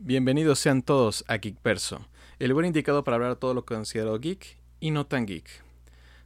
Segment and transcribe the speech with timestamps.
[0.00, 2.06] Bienvenidos sean todos a Geekverso,
[2.38, 5.50] el lugar indicado para hablar todo lo considerado geek y no tan geek.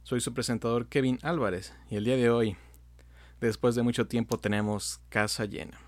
[0.03, 2.55] Soy su presentador Kevin Álvarez y el día de hoy,
[3.41, 5.79] después de mucho tiempo, tenemos casa llena.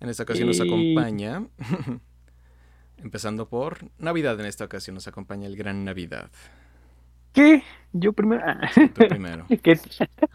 [0.00, 1.46] En esta ocasión nos acompaña,
[2.98, 6.30] empezando por Navidad, en esta ocasión nos acompaña el Gran Navidad.
[7.32, 7.62] ¿Qué?
[7.92, 8.42] Yo primero.
[8.44, 9.46] Ah, Tú primero.
[9.62, 9.78] ¿Qué?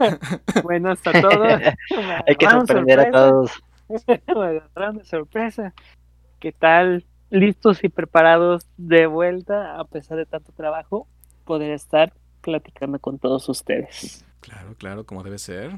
[0.64, 1.44] bueno, hasta todo.
[1.44, 3.52] Hay que sorprender a todos.
[4.08, 5.74] Me agarraron de sorpresa.
[6.40, 7.06] ¿Qué tal?
[7.30, 11.08] Listos y preparados de vuelta, a pesar de tanto trabajo,
[11.46, 14.26] poder estar platicando con todos ustedes.
[14.42, 15.78] Claro, claro, como debe ser.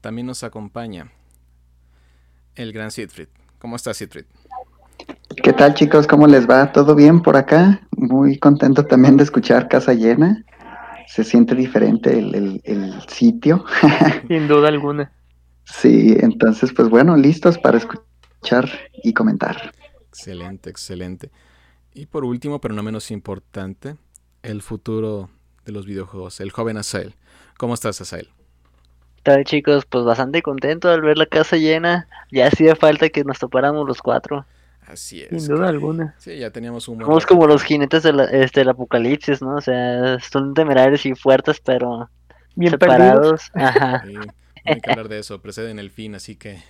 [0.00, 1.12] También nos acompaña
[2.56, 3.28] el Gran Siegfried.
[3.58, 4.24] ¿Cómo estás, Siegfried?
[5.42, 6.06] ¿Qué tal chicos?
[6.06, 6.72] ¿Cómo les va?
[6.72, 7.80] ¿Todo bien por acá?
[7.96, 10.44] Muy contento también de escuchar Casa Llena.
[11.06, 13.64] Se siente diferente el, el- el sitio.
[14.28, 15.12] Sin duda alguna.
[15.64, 18.68] Sí, entonces pues bueno, listos para escuchar
[19.02, 19.72] y comentar.
[20.08, 21.30] Excelente, excelente.
[21.94, 23.96] Y por último, pero no menos importante,
[24.42, 25.30] el futuro
[25.64, 27.14] de los videojuegos, el joven Asael.
[27.58, 28.28] ¿Cómo estás, Asael?
[29.16, 29.86] ¿Qué tal chicos?
[29.86, 32.08] Pues bastante contento al ver la casa llena.
[32.30, 34.46] Ya hacía falta que nos topáramos los cuatro.
[34.86, 35.28] Así es.
[35.30, 36.14] Sin duda alguna.
[36.18, 37.34] Sí, ya teníamos un buen Somos rato.
[37.34, 39.56] como los jinetes del este, del apocalipsis, ¿no?
[39.56, 42.10] O sea, son temerarios y fuertes, pero
[42.56, 43.42] Bien perdidos.
[43.42, 43.50] separados.
[43.54, 44.08] Ajá.
[44.64, 46.62] Hay que hablar de eso, preceden el fin, así que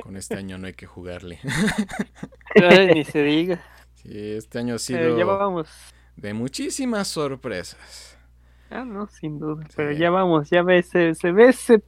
[0.00, 1.38] con este año no hay que jugarle.
[2.54, 3.62] Ay, ni se diga.
[3.94, 5.68] Sí, este año ha sido ya vamos.
[6.16, 8.18] de muchísimas sorpresas.
[8.70, 9.64] Ah, no, sin duda.
[9.68, 9.74] Sí.
[9.76, 11.82] Pero ya vamos, ya ve, se, se ve ese,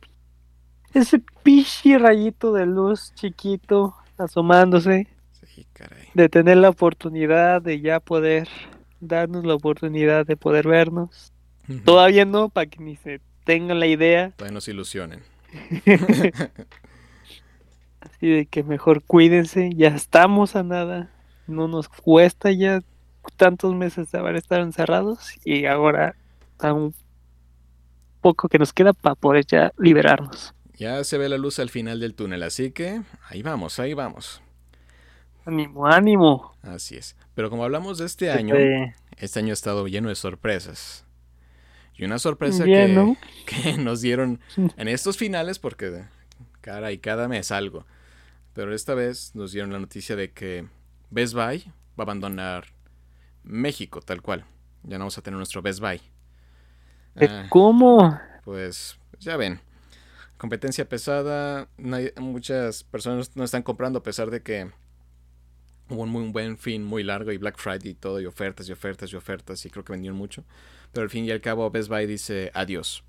[0.94, 5.06] ese pichi rayito de luz chiquito asomándose,
[5.46, 6.08] Sí, caray.
[6.14, 8.48] de tener la oportunidad de ya poder
[9.00, 11.32] darnos la oportunidad de poder vernos.
[11.84, 15.22] Todavía no, para que ni se tengan la idea, Todavía nos ilusionen.
[18.00, 21.10] así de que mejor cuídense, ya estamos a nada,
[21.46, 22.82] no nos cuesta ya
[23.38, 26.14] tantos meses de haber estado encerrados y ahora
[26.62, 26.94] un
[28.20, 30.52] poco que nos queda para poder ya liberarnos.
[30.74, 34.42] Ya se ve la luz al final del túnel, así que ahí vamos, ahí vamos.
[35.46, 36.52] Ánimo, ánimo.
[36.60, 37.16] Así es.
[37.34, 38.56] Pero como hablamos de este Se año,
[39.16, 41.07] este año ha estado lleno de sorpresas.
[41.98, 43.16] Y una sorpresa Bien, que, ¿no?
[43.46, 46.04] que nos dieron en estos finales, porque
[46.60, 47.84] cara y cada mes algo.
[48.54, 50.66] Pero esta vez nos dieron la noticia de que
[51.10, 52.66] Best Buy va a abandonar
[53.42, 54.44] México, tal cual.
[54.84, 56.00] Ya no vamos a tener nuestro Best Buy.
[57.16, 58.18] Ah, ¿Cómo?
[58.44, 59.60] pues ya ven.
[60.36, 61.68] Competencia pesada.
[61.78, 64.70] nadie- muchas personas no están comprando a pesar de que
[65.90, 68.72] hubo un muy buen fin muy largo y Black Friday y todo, y ofertas y
[68.72, 70.44] ofertas y ofertas, y creo que vendieron mucho.
[70.92, 73.04] Pero al fin y al cabo, Best Buy dice adiós.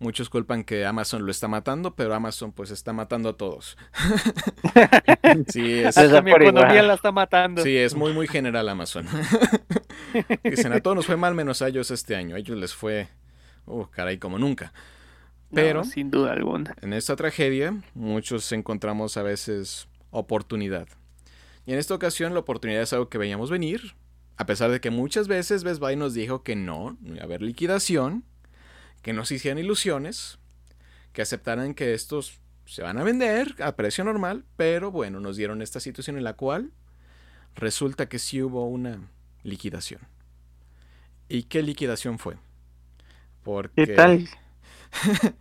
[0.00, 3.76] Muchos culpan que Amazon lo está matando, pero Amazon pues está matando a todos.
[5.48, 7.62] sí, es, Hasta mi economía la está matando.
[7.62, 9.08] sí, es muy, muy general Amazon.
[10.44, 12.36] Dicen, a todos nos fue mal menos a ellos este año.
[12.36, 13.08] A ellos les fue,
[13.66, 14.72] uh, caray, como nunca.
[15.50, 16.76] No, Pero sin duda alguna.
[16.80, 20.86] en esta tragedia, muchos encontramos a veces oportunidad.
[21.66, 23.94] Y en esta ocasión la oportunidad es algo que veíamos venir,
[24.38, 27.24] a pesar de que muchas veces Best Buy nos dijo que no, no iba a
[27.24, 28.24] haber liquidación,
[29.02, 30.38] que no se hicieran ilusiones,
[31.12, 35.60] que aceptaran que estos se van a vender a precio normal, pero bueno, nos dieron
[35.60, 36.70] esta situación en la cual
[37.56, 39.10] resulta que sí hubo una
[39.42, 40.02] liquidación.
[41.28, 42.36] ¿Y qué liquidación fue?
[43.42, 44.28] Porque ¿Qué tal?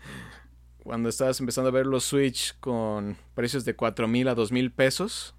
[0.83, 4.71] cuando estabas empezando a ver los Switch con precios de 4 mil a 2 mil
[4.71, 5.35] pesos,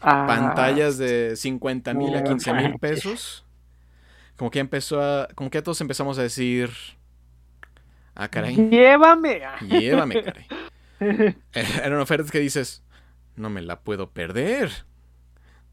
[0.00, 3.44] Ah, pantallas de 50 mil a no 15 mil pesos,
[4.36, 6.70] como que empezó a, como que a todos empezamos a decir,
[8.14, 9.42] ah, caray, Llévame.
[9.68, 10.46] llévame, caray.
[10.98, 11.34] Eh,
[11.84, 12.82] Eran ofertas que dices,
[13.36, 14.70] no me la puedo perder.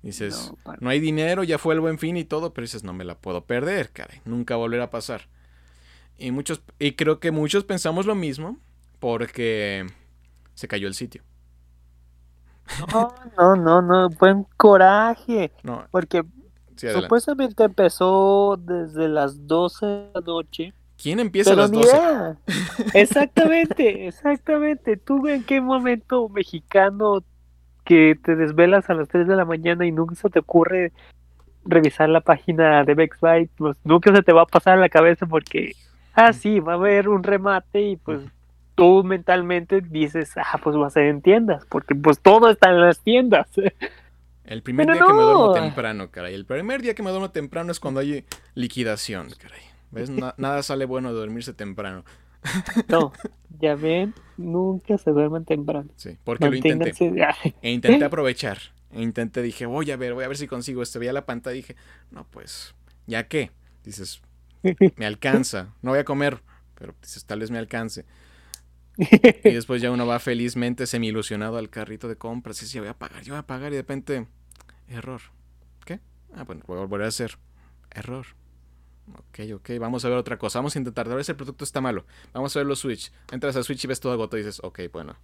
[0.01, 2.91] Dices, No, no hay dinero, ya fue el buen fin y todo, pero dices, no
[2.91, 5.29] me la puedo perder, caray, nunca volverá a pasar.
[6.17, 8.59] Y muchos, y creo que muchos pensamos lo mismo,
[9.00, 9.85] porque
[10.55, 11.23] se cayó el sitio.
[12.91, 15.52] No, no, no, no, buen coraje.
[15.64, 16.23] No, Porque
[16.76, 20.73] sí, supuestamente empezó desde las 12 de la noche.
[21.02, 21.90] ¿Quién empieza a las ni 12?
[21.90, 22.38] idea.
[22.93, 24.97] Exactamente, exactamente.
[24.97, 27.23] ¿Tú en qué momento mexicano
[27.84, 30.93] que te desvelas a las 3 de la mañana y nunca se te ocurre
[31.66, 33.49] revisar la página de Buy?
[33.58, 35.76] Pues nunca se te va a pasar a la cabeza porque,
[36.14, 38.22] ah, sí, va a haber un remate y pues
[38.75, 42.81] tú mentalmente dices, ah, pues va a ser en tiendas, porque pues todo está en
[42.81, 43.47] las tiendas.
[44.43, 45.53] El primer Pero día que me duermo no.
[45.53, 46.34] temprano, caray.
[46.34, 48.25] El primer día que me duermo temprano es cuando hay
[48.55, 49.61] liquidación, caray.
[49.91, 50.09] ¿Ves?
[50.09, 52.03] Na- nada sale bueno de dormirse temprano.
[52.90, 53.14] No,
[53.59, 55.90] ya ven, nunca se duerman temprano.
[55.96, 56.93] Sí, porque lo intenté.
[57.61, 58.58] E intenté aprovechar.
[58.91, 60.99] E intenté, dije, voy a ver, voy a ver si consigo esto.
[60.99, 61.76] Veía la pantalla y dije,
[62.11, 62.76] no, pues,
[63.08, 63.52] ¿ya qué?
[63.84, 64.22] Dices,
[64.97, 65.73] me alcanza.
[65.81, 66.41] No voy a comer,
[66.76, 68.05] pero dices, tal vez me alcance.
[69.43, 72.90] Y después ya uno va felizmente semi ilusionado al carrito de compras y dice, voy
[72.90, 74.28] a pagar, yo voy a pagar y de repente,
[74.87, 75.22] error.
[75.85, 75.99] ¿Qué?
[76.35, 77.37] Ah, bueno, voy a volver a hacer.
[77.91, 78.25] Error.
[79.11, 80.59] Ok, ok, vamos a ver otra cosa.
[80.59, 81.07] Vamos a intentar.
[81.07, 82.05] Tal vez el producto está malo.
[82.34, 83.11] Vamos a ver los Switch.
[83.31, 85.17] Entras a Switch y ves todo agotado y dices, ok, bueno,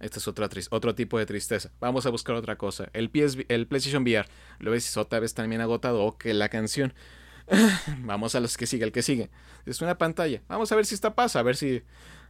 [0.00, 0.26] este es
[0.70, 1.70] otro tipo de tristeza.
[1.80, 2.88] Vamos a buscar otra cosa.
[2.92, 4.28] El, PS el PlayStation VR.
[4.58, 6.02] Lo ves otra vez también agotado.
[6.04, 6.92] Ok, la canción.
[8.00, 9.30] Vamos a los que sigue, el que sigue.
[9.64, 10.42] Es una pantalla.
[10.48, 11.38] Vamos a ver si esta pasa.
[11.38, 11.82] A ver si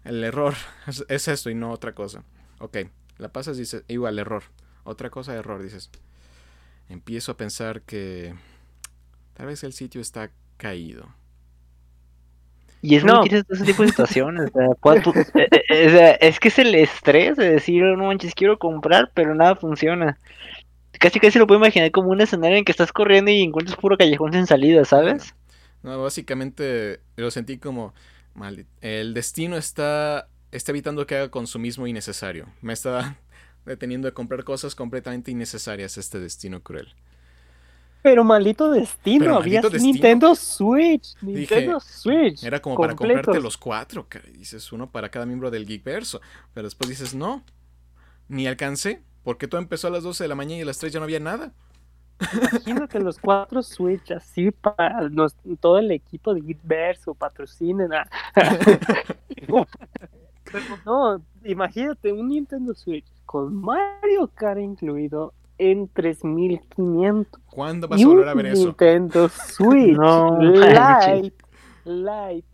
[0.04, 0.54] el error
[1.08, 2.24] es, esto y no otra cosa.
[2.58, 2.78] Ok,
[3.18, 4.42] la pasas y dices, igual, error.
[4.84, 5.90] Otra cosa, error, dices.
[6.88, 8.34] Empiezo a pensar que
[9.34, 11.08] tal vez el sitio está caído.
[12.82, 13.22] Y es no.
[13.24, 14.50] ese tipo de situaciones.
[15.34, 19.34] Eh, eh, eh, es que es el estrés de decir, no manches, quiero comprar, pero
[19.34, 20.18] nada funciona.
[20.98, 23.96] Casi casi lo puedo imaginar como un escenario en que estás corriendo y encuentras puro
[23.96, 25.34] callejón sin salida, ¿sabes?
[25.82, 27.94] No, básicamente lo sentí como
[28.40, 28.66] mal.
[28.80, 32.46] El destino está, está evitando que haga consumismo innecesario.
[32.62, 33.18] Me está
[33.66, 36.94] deteniendo de comprar cosas completamente innecesarias este destino cruel.
[38.02, 42.42] Pero maldito destino, había Nintendo Switch, Nintendo Switch.
[42.42, 46.22] Era como para comprarte los cuatro, dices uno para cada miembro del Geekverso.
[46.54, 47.44] Pero después dices, no,
[48.26, 50.94] ni alcancé, porque todo empezó a las 12 de la mañana y a las 3
[50.94, 51.52] ya no había nada.
[52.32, 55.08] Imagínate los cuatro Switch así para
[55.60, 58.06] todo el equipo de Geekverso, patrocinen a...
[60.84, 67.40] no, imagínate un Nintendo Switch con Mario Kart incluido en 3500.
[67.46, 68.64] ¿Cuándo vas a volver a ver eso?
[68.64, 71.34] Nintendo Switch no, Lite,
[71.84, 72.48] Lite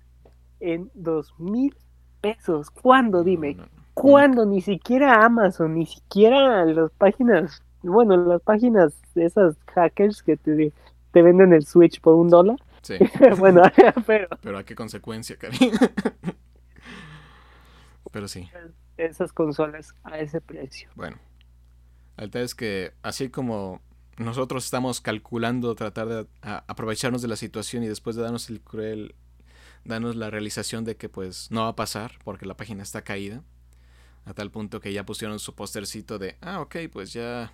[0.61, 1.75] en 2000
[2.21, 2.71] pesos.
[2.71, 3.23] ¿Cuándo?
[3.23, 3.57] Dime.
[3.95, 4.45] ¿Cuándo?
[4.45, 10.73] Ni siquiera Amazon, ni siquiera las páginas, bueno, las páginas de esas hackers que te,
[11.13, 12.59] te venden el Switch por un dólar.
[12.83, 12.95] Sí.
[13.39, 13.63] bueno,
[14.07, 14.29] pero.
[14.41, 15.59] Pero a qué consecuencia, Cari.
[18.13, 18.49] pero sí.
[18.97, 20.89] Esas consolas a ese precio.
[20.95, 21.19] Bueno,
[22.17, 23.81] el tema es que así como
[24.17, 29.15] nosotros estamos calculando tratar de aprovecharnos de la situación y después de darnos el cruel,
[29.85, 33.43] darnos la realización de que pues no va a pasar porque la página está caída,
[34.25, 37.53] a tal punto que ya pusieron su postercito de, ah, ok, pues ya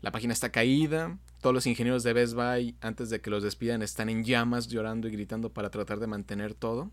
[0.00, 3.82] la página está caída, todos los ingenieros de Best Buy antes de que los despidan
[3.82, 6.90] están en llamas llorando y gritando para tratar de mantener todo.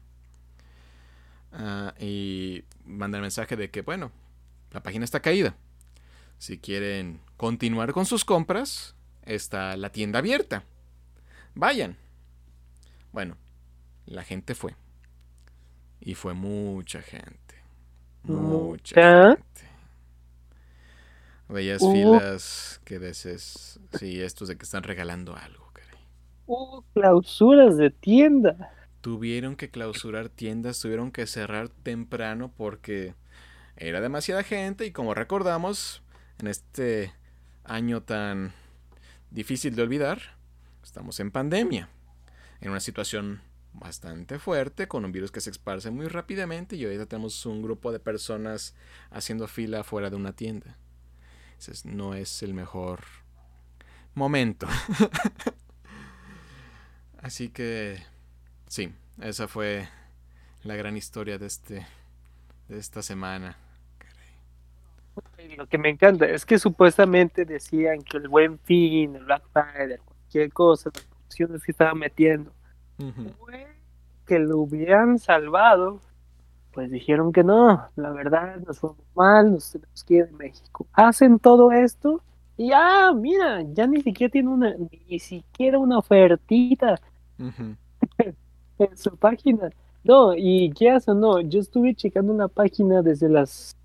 [1.51, 4.11] Ah, y mandan el mensaje de que, bueno,
[4.71, 5.55] la página está caída
[6.37, 10.63] si quieren continuar con sus compras, está la tienda abierta.
[11.55, 11.97] Vayan.
[13.11, 13.37] Bueno,
[14.05, 14.75] la gente fue.
[15.99, 17.55] Y fue mucha gente.
[18.23, 19.66] Mucha gente.
[21.49, 23.79] Bellas filas que veces.
[23.97, 25.99] Sí, estos de que están regalando algo, caray.
[26.93, 28.71] Clausuras de tienda.
[29.01, 33.15] Tuvieron que clausurar tiendas, tuvieron que cerrar temprano porque
[33.77, 36.01] era demasiada gente y como recordamos,
[36.39, 37.13] en este
[37.63, 38.53] año tan
[39.31, 40.19] difícil de olvidar,
[40.83, 41.89] estamos en pandemia,
[42.59, 43.41] en una situación
[43.73, 47.91] bastante fuerte, con un virus que se esparce muy rápidamente y ahorita tenemos un grupo
[47.91, 48.75] de personas
[49.11, 50.77] haciendo fila fuera de una tienda.
[51.57, 53.01] Ese no es el mejor
[54.13, 54.67] momento.
[57.21, 58.03] Así que
[58.67, 59.87] sí, esa fue
[60.63, 61.85] la gran historia de este
[62.67, 63.57] de esta semana.
[65.55, 69.97] Lo que me encanta es que supuestamente decían que el buen fin, el Black Friday,
[70.05, 72.51] cualquier cosa, las opciones que estaban metiendo,
[74.25, 76.01] que lo hubieran salvado,
[76.77, 80.85] pues dijeron que no, la verdad, nos fue mal, nos tenemos que ir de México.
[80.93, 82.21] Hacen todo esto
[82.55, 84.75] y ya, mira, ya ni siquiera tiene una,
[85.09, 87.01] ni siquiera una ofertita
[87.39, 89.71] en su página.
[90.03, 93.75] No, y qué hace, no, yo estuve checando una página desde las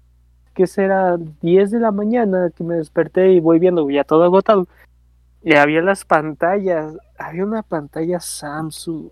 [0.52, 4.68] que será 10 de la mañana que me desperté y voy viendo ya todo agotado.
[5.42, 9.08] Y había las pantallas, había una pantalla Samsung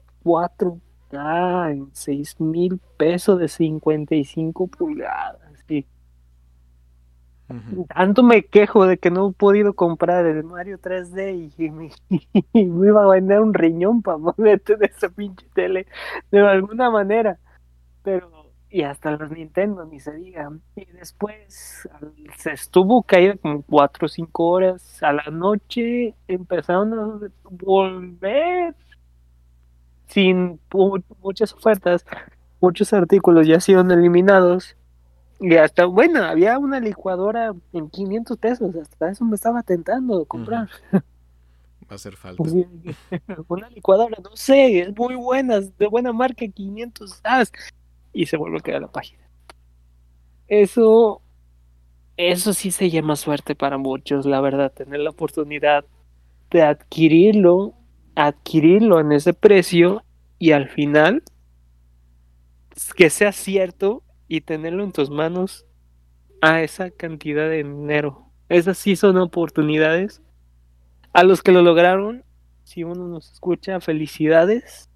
[1.11, 5.41] 4K en 6 mil pesos de 55 pulgadas.
[5.69, 5.87] Y
[7.95, 11.91] Tanto me quejo de que no he podido comprar el Mario 3D y me,
[12.87, 15.87] iba a vender un riñón para moverte de esa pinche tele
[16.31, 17.39] de alguna manera.
[18.03, 18.41] Pero
[18.73, 20.49] y hasta los Nintendo, ni se diga.
[20.77, 21.89] Y después
[22.37, 25.03] se estuvo caída como 4 o 5 horas.
[25.03, 28.77] A la noche empezaron a volver
[30.11, 30.61] sin
[31.23, 32.05] muchas ofertas.
[32.61, 34.77] Muchos artículos ya han sido eliminados.
[35.41, 40.69] Y hasta, bueno, había una licuadora en 500 pesos, hasta eso me estaba tentando comprar.
[40.93, 42.37] Va a hacer falta.
[42.37, 42.55] Pues
[43.49, 47.51] una licuadora, no sé, es muy buena, de buena marca, 500 as.
[48.13, 49.23] Y se vuelve a quedar la página.
[50.47, 51.23] Eso,
[52.17, 55.85] eso sí se llama suerte para muchos, la verdad, tener la oportunidad
[56.51, 57.73] de adquirirlo,
[58.27, 60.05] adquirirlo en ese precio
[60.39, 61.23] y al final
[62.97, 65.67] que sea cierto y tenerlo en tus manos
[66.41, 68.27] a esa cantidad de dinero.
[68.49, 70.23] Esas sí son oportunidades.
[71.13, 72.25] A los que lo lograron,
[72.65, 74.89] si uno nos escucha, felicidades.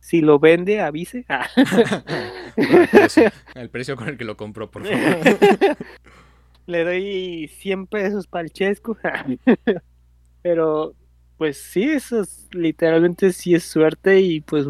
[0.00, 1.24] Si lo vende, avise.
[1.28, 1.46] Ah.
[2.56, 5.36] el, precio, el, precio, con el que lo compró, por favor.
[6.66, 8.96] Le doy 100 pesos para el chesco.
[10.42, 10.94] Pero,
[11.42, 14.64] pues sí, eso es, literalmente sí es suerte y pues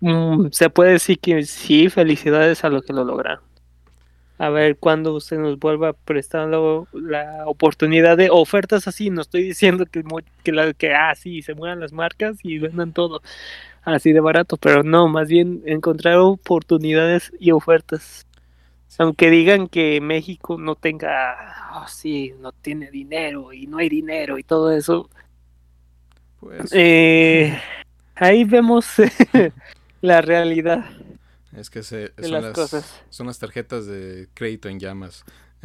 [0.00, 3.42] Mm, se puede decir que sí, felicidades a los que lo lograron.
[4.36, 9.08] A ver cuando usted nos vuelva prestando la oportunidad de ofertas así.
[9.08, 10.04] No estoy diciendo que,
[10.44, 13.22] que, la, que ah, se muevan las marcas y vendan todo
[13.82, 18.27] así de barato, pero no, más bien encontrar oportunidades y ofertas.
[18.98, 24.38] Aunque digan que México no tenga, oh, sí, no tiene dinero y no hay dinero
[24.38, 25.08] y todo eso.
[26.40, 26.70] Pues.
[26.72, 27.60] Eh,
[28.14, 28.94] ahí vemos
[30.00, 30.90] la realidad.
[31.52, 33.02] Es que se, son, las, cosas.
[33.10, 35.24] son las tarjetas de crédito en llamas.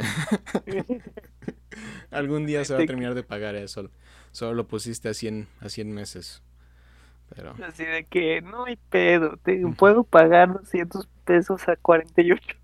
[2.11, 3.89] Algún día se va a terminar de pagar eso.
[4.31, 6.41] Solo lo pusiste a 100, a 100 meses.
[7.35, 7.55] Pero...
[7.65, 9.37] Así de que no hay pedo.
[9.37, 12.57] Te, puedo pagar 200 pesos a 48.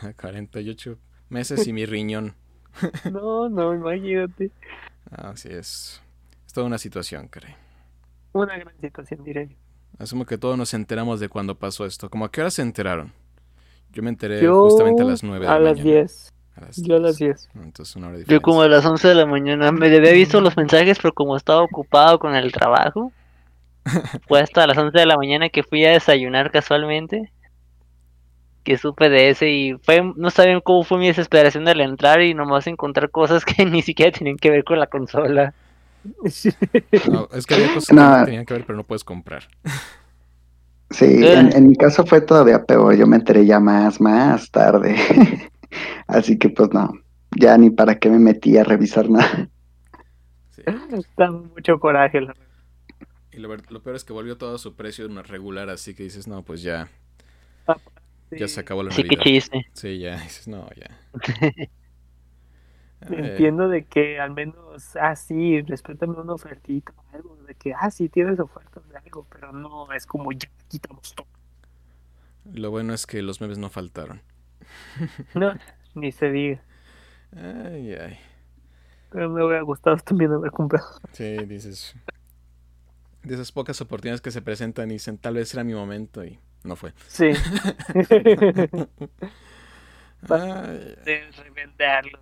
[0.02, 2.34] A 48 meses y mi riñón.
[3.10, 4.50] no, no, imagínate.
[5.10, 6.00] Así es.
[6.46, 7.54] Es toda una situación, creo.
[8.32, 9.56] Una gran situación, diré yo.
[9.98, 12.08] Asumo que todos nos enteramos de cuando pasó esto.
[12.08, 13.12] ¿Cómo a qué hora se enteraron?
[13.92, 16.32] Yo me enteré justamente a las 9 de a las 10.
[16.76, 17.50] Yo a las 10.
[17.56, 19.72] Entonces una hora Yo como a las 11 de la mañana.
[19.72, 23.12] Me había visto los mensajes, pero como estaba ocupado con el trabajo,
[24.28, 27.32] fue hasta las 11 de la mañana que fui a desayunar casualmente.
[28.64, 32.34] Que supe de ese y fue, no saben cómo fue mi desesperación al entrar y
[32.34, 35.54] nomás encontrar cosas que ni siquiera tenían que ver con la consola.
[37.10, 39.44] No, es que había cosas que tenían que ver, pero no puedes comprar.
[40.90, 42.96] Sí, en, en, mi caso fue todavía peor.
[42.96, 44.96] Yo me enteré ya más, más tarde.
[46.08, 46.92] Así que pues no,
[47.38, 49.48] ya ni para qué me metí a revisar nada.
[50.50, 50.62] Sí.
[50.92, 52.20] Está mucho coraje.
[52.20, 52.34] La...
[53.32, 56.26] Y lo, lo, peor es que volvió todo a su precio regular, así que dices,
[56.26, 56.88] no, pues ya.
[58.30, 58.36] Sí.
[58.38, 59.22] Ya se acabó la sí, Navidad.
[59.22, 59.66] chiste.
[59.72, 60.98] Sí, ya, dices, no, ya.
[63.02, 67.90] Entiendo de que al menos, ah, sí, respétame una ofertita o algo, de que, ah,
[67.90, 71.26] sí, tienes ofertas de algo, pero no es como ya quitamos todo.
[72.44, 74.22] Lo bueno es que los memes no faltaron.
[75.34, 75.54] No,
[75.94, 76.62] ni se diga.
[77.32, 78.18] Ay, ay.
[79.10, 80.86] Pero me hubiera gustado también haber comprado.
[81.12, 81.94] Sí, dices.
[83.22, 86.38] De esas pocas oportunidades que se presentan y dicen, tal vez era mi momento y
[86.64, 86.92] no fue.
[87.08, 87.30] Sí.
[90.28, 90.96] Ay.
[91.04, 92.20] de revenderlo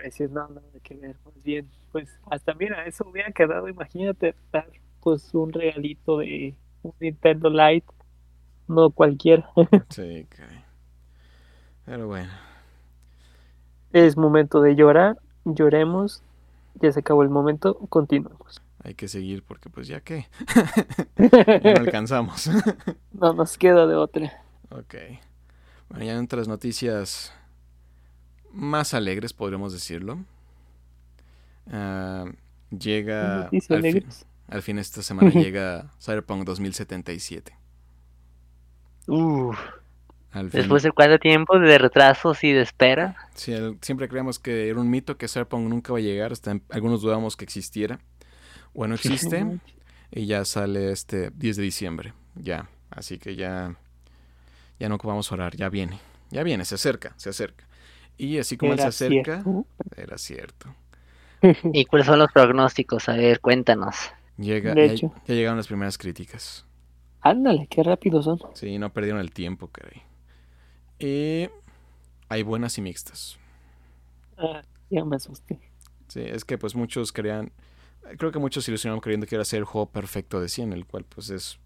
[0.00, 4.66] precios, no, nada que ver, más bien, pues hasta mira, eso hubiera quedado, imagínate dar
[5.02, 7.86] pues un regalito de un Nintendo Lite,
[8.66, 9.50] no cualquiera.
[9.90, 10.26] sí,
[11.84, 12.30] pero bueno.
[13.92, 16.22] Es momento de llorar, lloremos,
[16.76, 18.62] ya se acabó el momento, continuamos.
[18.82, 20.26] Hay que seguir porque pues ya que
[21.16, 22.48] ya no alcanzamos.
[23.12, 24.42] no nos queda de otra.
[24.70, 24.94] Ok.
[25.88, 27.32] Bueno, ya en otras noticias
[28.52, 30.18] más alegres, podríamos decirlo.
[31.66, 32.30] Uh,
[32.70, 34.06] llega al fin,
[34.48, 37.56] al fin, esta semana llega Cyberpunk 2077.
[39.06, 39.52] Uh,
[40.32, 40.60] al fin.
[40.60, 43.16] Después de cuánto tiempo de retrasos y de espera.
[43.34, 47.02] Sí, siempre creíamos que era un mito que Cyberpunk nunca va a llegar, hasta algunos
[47.02, 48.00] dudamos que existiera.
[48.74, 49.58] Bueno, existe
[50.10, 53.76] y ya sale este 10 de diciembre, ya, así que ya
[54.80, 56.00] ya no vamos a orar, ya viene.
[56.30, 57.66] Ya viene, se acerca, se acerca.
[58.16, 59.44] Y así como él se acerca,
[59.96, 60.74] era cierto.
[61.72, 63.08] ¿Y cuáles son los pronósticos?
[63.08, 63.96] A ver, cuéntanos.
[64.38, 66.64] Llega, ya, ya, llegaron las primeras críticas.
[67.20, 68.38] Ándale, qué rápido son.
[68.54, 70.02] Sí, no perdieron el tiempo, caray.
[70.98, 71.50] Y
[72.28, 73.38] hay buenas y mixtas.
[74.38, 75.58] Ah, ya me asusté.
[76.08, 77.52] Sí, es que pues muchos creían,
[78.18, 80.72] creo que muchos se ilusionaron creyendo que iba a ser el juego perfecto de 100,
[80.72, 81.58] el cual pues es,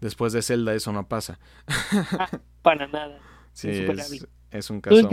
[0.00, 1.38] después de Zelda eso no pasa.
[1.66, 2.28] Ah,
[2.62, 3.18] para nada.
[3.52, 5.08] Sí, es, es, un caso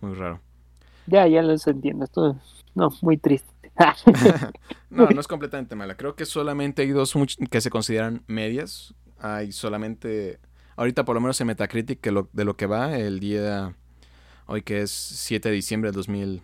[0.00, 0.40] muy raro.
[1.06, 2.04] Ya, ya los entiendo.
[2.04, 2.38] Esto,
[2.74, 3.52] no, muy triste.
[4.90, 5.96] no, no es completamente mala.
[5.96, 7.14] Creo que solamente hay dos
[7.50, 8.94] que se consideran medias.
[9.18, 10.38] Hay solamente
[10.76, 13.76] Ahorita por lo menos en Metacritic que lo, de lo que va el día
[14.46, 16.42] hoy que es 7 de diciembre de 2000,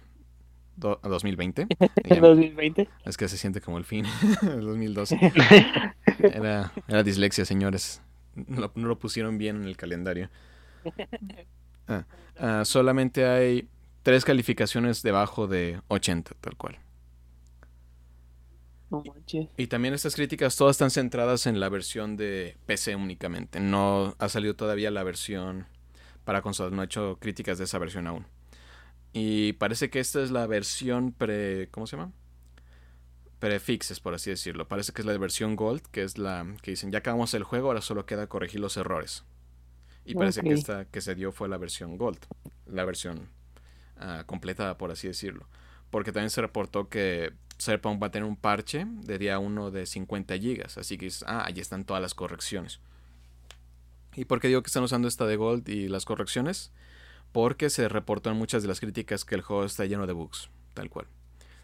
[0.81, 1.67] 2020.
[2.09, 2.89] 2020.
[3.05, 4.05] Es que se siente como el fin
[4.43, 5.19] del 2012.
[6.23, 8.03] Era, era dislexia, señores.
[8.35, 10.29] No, lo pusieron bien en el calendario.
[11.89, 12.05] Ah,
[12.39, 13.69] ah, solamente hay
[14.03, 16.79] tres calificaciones debajo de 80, tal cual.
[19.57, 23.61] Y también estas críticas todas están centradas en la versión de PC únicamente.
[23.61, 25.67] No ha salido todavía la versión
[26.25, 26.73] para consolas.
[26.73, 28.27] No he hecho críticas de esa versión aún.
[29.13, 31.69] Y parece que esta es la versión pre...
[31.71, 32.13] ¿Cómo se llama?
[33.41, 34.69] Prefixes, por así decirlo.
[34.69, 37.69] Parece que es la versión Gold, que es la que dicen, ya acabamos el juego,
[37.69, 39.25] ahora solo queda corregir los errores.
[40.05, 42.19] Y parece que esta que se dio fue la versión Gold.
[42.67, 43.29] La versión
[43.97, 45.49] uh, completada, por así decirlo.
[45.91, 49.87] Porque también se reportó que Cyberpunk va a tener un parche de día 1 de
[49.87, 50.79] 50 gigas.
[50.79, 52.81] Así que, ah, ahí están todas las correcciones.
[54.15, 56.73] ¿Y por qué digo que están usando esta de Gold y las correcciones?
[57.33, 60.51] Porque se reportó en muchas de las críticas que el juego está lleno de bugs,
[60.75, 61.07] tal cual.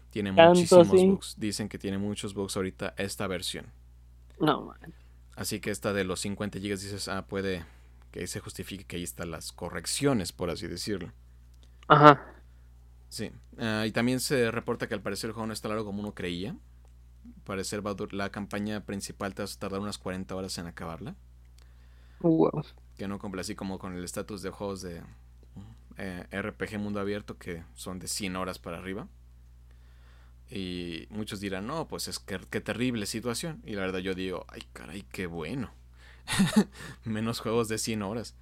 [0.09, 1.35] Tiene muchísimos bugs.
[1.37, 3.65] Dicen que tiene muchos bugs ahorita esta versión.
[4.39, 4.93] No, man.
[5.35, 7.65] Así que esta de los 50 gigas dices, ah, puede
[8.11, 11.11] que se justifique que ahí están las correcciones, por así decirlo.
[11.87, 12.33] Ajá.
[13.09, 15.85] Sí, ah, y también se reporta que al parecer el juego no es tan largo
[15.85, 16.51] como uno creía.
[17.25, 17.83] Al parecer
[18.13, 21.15] la campaña principal te va a tardar unas 40 horas en acabarla.
[22.19, 22.63] Wow.
[22.97, 25.03] Que no cumple así como con el estatus de juegos de
[25.97, 29.07] eh, RPG mundo abierto que son de 100 horas para arriba.
[30.49, 33.61] Y muchos dirán, no, pues es que qué terrible situación.
[33.65, 35.71] Y la verdad yo digo, ay caray, qué bueno.
[37.03, 38.35] Menos juegos de 100 horas.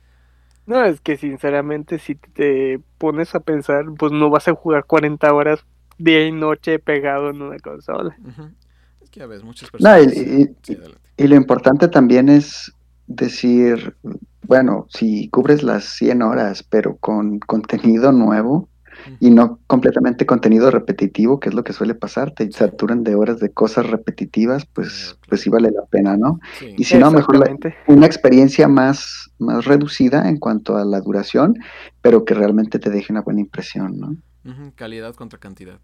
[0.66, 5.32] No, es que sinceramente si te pones a pensar, pues no vas a jugar 40
[5.34, 5.64] horas
[5.98, 8.18] día y noche pegado en una consola.
[9.02, 10.14] Es que a veces muchas personas...
[11.18, 12.74] y, lo importante también es
[13.08, 13.96] decir,
[14.44, 18.70] bueno, si cubres las 100 horas, pero con contenido nuevo,
[19.20, 23.40] y no completamente contenido repetitivo, que es lo que suele pasar, te saturan de horas
[23.40, 26.40] de cosas repetitivas, pues, pues sí vale la pena, ¿no?
[26.78, 31.56] Y si no, mejor una experiencia más, más reducida en cuanto a la duración,
[32.02, 34.16] pero que realmente te deje una buena impresión, ¿no?
[34.76, 35.80] Calidad contra cantidad.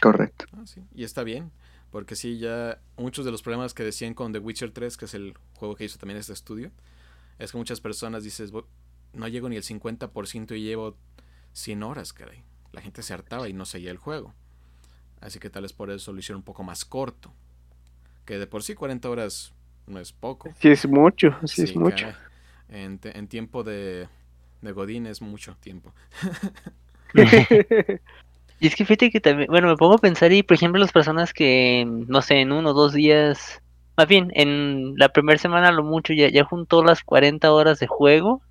[0.00, 0.46] Correcto.
[0.52, 1.50] Ah, y está bien,
[1.90, 5.14] porque sí, ya muchos de los problemas que decían con The Witcher 3, que es
[5.14, 6.70] el juego que hizo también este estudio,
[7.38, 8.52] es que muchas personas dices,
[9.12, 10.96] no llego ni el 50% y llevo
[11.52, 12.42] 100 horas, caray.
[12.72, 14.34] La gente se hartaba y no seguía el juego.
[15.20, 17.32] Así que tal vez por eso lo hicieron un poco más corto.
[18.24, 19.54] Que de por sí 40 horas
[19.86, 20.50] no es poco.
[20.60, 22.06] Sí es mucho, sí, es mucho.
[22.68, 22.98] En,
[23.28, 24.08] tiempo de,
[24.60, 25.94] de Godín es mucho tiempo.
[28.60, 30.92] y es que fíjate que también, bueno, me pongo a pensar y por ejemplo las
[30.92, 33.62] personas que, no sé, en uno o dos días,
[33.96, 37.86] más bien, en la primera semana lo mucho ya, ya juntó las 40 horas de
[37.86, 38.42] juego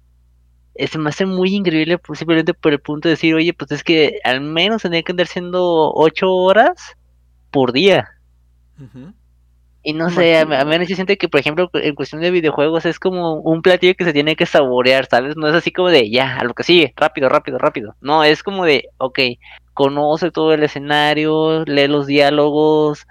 [0.85, 4.19] se me hace muy increíble posiblemente por el punto de decir, oye, pues es que
[4.23, 6.95] al menos tendría que andar siendo ocho horas
[7.49, 8.09] por día.
[9.88, 13.00] Y no sé, a, menos yo siento que, por ejemplo, en cuestión de videojuegos es
[13.00, 15.38] como un platillo que se tiene que saborear, ¿sabes?
[15.38, 17.95] No es así como de, ya, a lo que sigue, rápido, rápido, rápido.
[18.02, 19.17] No, es como de, ok,
[19.73, 23.08] conoce todo el escenario, lee los diálogos,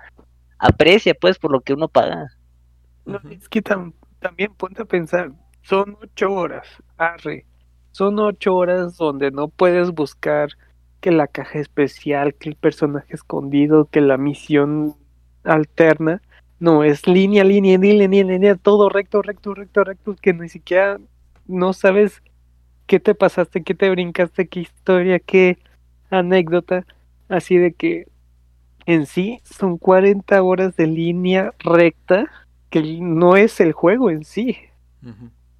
[0.58, 2.26] aprecia, pues, por lo que uno paga.
[3.06, 6.66] No, es que también ponte a pensar, son ocho horas,
[6.98, 7.46] arre
[7.92, 10.50] son ocho horas donde no puedes buscar
[11.00, 14.94] que la caja especial, que el personaje escondido, que la misión
[15.42, 16.20] alterna.
[16.58, 20.98] No, es línea, línea, línea, línea, línea, todo recto, recto, recto, recto, que ni siquiera
[21.46, 22.22] no sabes
[22.86, 25.58] qué te pasaste, qué te brincaste, qué historia, qué
[26.10, 26.86] anécdota.
[27.28, 28.06] Así de que
[28.86, 32.30] en sí son 40 horas de línea recta,
[32.70, 34.56] que no es el juego en sí.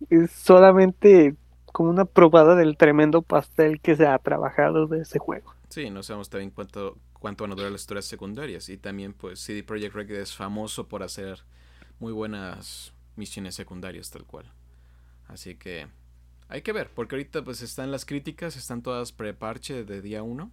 [0.09, 1.35] Es solamente
[1.73, 5.53] como una probada del tremendo pastel que se ha trabajado de ese juego.
[5.69, 8.69] Sí, no sabemos también cuánto, cuánto van a durar las historias secundarias.
[8.69, 11.45] Y también, pues, CD Projekt Red es famoso por hacer
[11.99, 14.53] muy buenas misiones secundarias, tal cual.
[15.29, 15.89] Así que
[16.49, 20.51] hay que ver, porque ahorita pues están las críticas, están todas pre-parche de día 1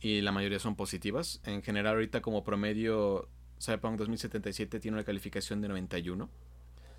[0.00, 1.40] y la mayoría son positivas.
[1.44, 3.28] En general ahorita como promedio
[3.60, 6.28] Cyberpunk 2077 tiene una calificación de 91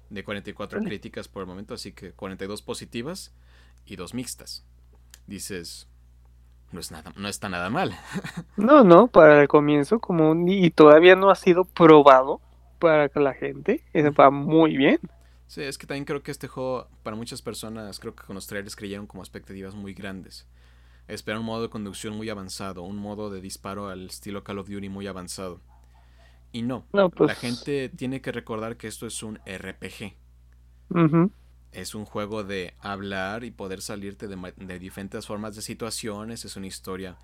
[0.10, 3.34] de 44 críticas por el momento, así que 42 positivas
[3.86, 4.64] y dos mixtas.
[5.28, 5.88] Dices,
[6.72, 7.96] no es nada, no está nada mal.
[8.58, 12.42] no, no, para el comienzo, como y todavía no ha sido probado
[12.80, 15.00] para que la gente, eh, va muy bien.
[15.48, 18.46] Sí, es que también creo que este juego, para muchas personas, creo que con los
[18.46, 20.48] trailers creyeron como expectativas muy grandes.
[21.08, 24.70] Esperan un modo de conducción muy avanzado, un modo de disparo al estilo Call of
[24.70, 25.60] Duty muy avanzado.
[26.52, 30.14] Y no, la pues gente tiene que recordar que esto es un RPG.
[31.72, 36.46] Es un juego de hablar y poder salirte de, de diferentes formas de situaciones.
[36.46, 37.18] Es una historia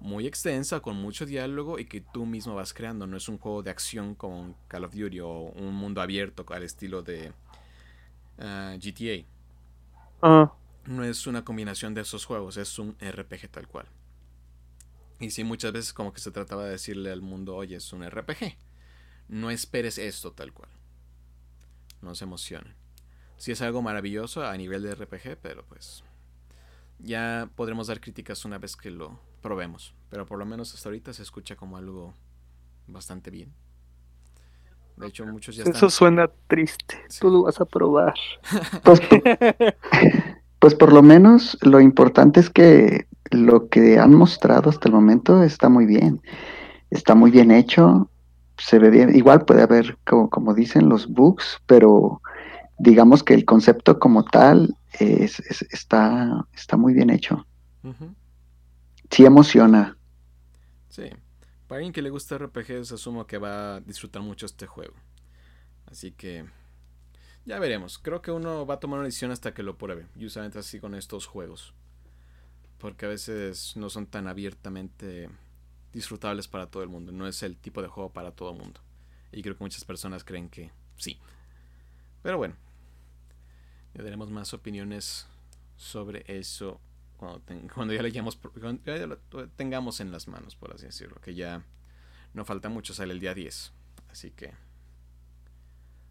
[0.00, 3.06] muy extensa, con mucho diálogo y que tú mismo vas creando.
[3.06, 6.62] No es un juego de acción como Call of Duty o un mundo abierto al
[6.62, 7.32] estilo de
[8.38, 9.26] ah, GTA.
[10.86, 13.86] No es una combinación de esos juegos, es un RPG tal cual.
[15.20, 18.02] Y sí, muchas veces como que se trataba de decirle al mundo, oye, es un
[18.08, 18.56] RPG.
[19.28, 20.70] No esperes esto tal cual.
[22.00, 22.74] No se emocionen.
[23.40, 26.04] Sí es algo maravilloso a nivel de RPG, pero pues
[26.98, 29.94] ya podremos dar críticas una vez que lo probemos.
[30.10, 32.12] Pero por lo menos hasta ahorita se escucha como algo
[32.86, 33.50] bastante bien.
[34.98, 35.90] De hecho, muchos ya eso están...
[35.90, 36.98] suena triste.
[37.08, 37.20] Sí.
[37.20, 38.12] Tú lo vas a probar.
[38.84, 39.22] Pues, por-
[40.58, 45.42] pues por lo menos lo importante es que lo que han mostrado hasta el momento
[45.42, 46.20] está muy bien.
[46.90, 48.10] Está muy bien hecho.
[48.58, 49.16] Se ve bien.
[49.16, 52.20] Igual puede haber, como, como dicen, los bugs, pero
[52.80, 57.46] digamos que el concepto como tal es- es- está, está muy bien hecho.
[59.10, 59.96] Sí emociona.
[60.88, 61.10] Sí.
[61.66, 64.94] Para alguien que le gusta RPGs, asumo que va a disfrutar mucho este juego.
[65.86, 66.44] Así que
[67.44, 67.98] ya veremos.
[67.98, 70.06] Creo que uno va a tomar una decisión hasta que lo pruebe.
[70.16, 71.74] Y usualmente así con estos juegos.
[72.78, 75.28] Porque a veces no son tan abiertamente
[75.92, 77.12] disfrutables para todo el mundo.
[77.12, 78.80] No es el tipo de juego para todo el mundo.
[79.32, 81.18] Y creo que muchas personas creen que sí.
[82.22, 82.54] Pero bueno.
[83.94, 85.26] Ya daremos más opiniones
[85.76, 86.80] sobre eso
[87.16, 89.18] cuando, ten- cuando ya lo hayamos cuando ya lo
[89.56, 91.64] tengamos en las manos, por así decirlo, que ya
[92.34, 93.72] no falta mucho, sale el día 10.
[94.10, 94.52] Así que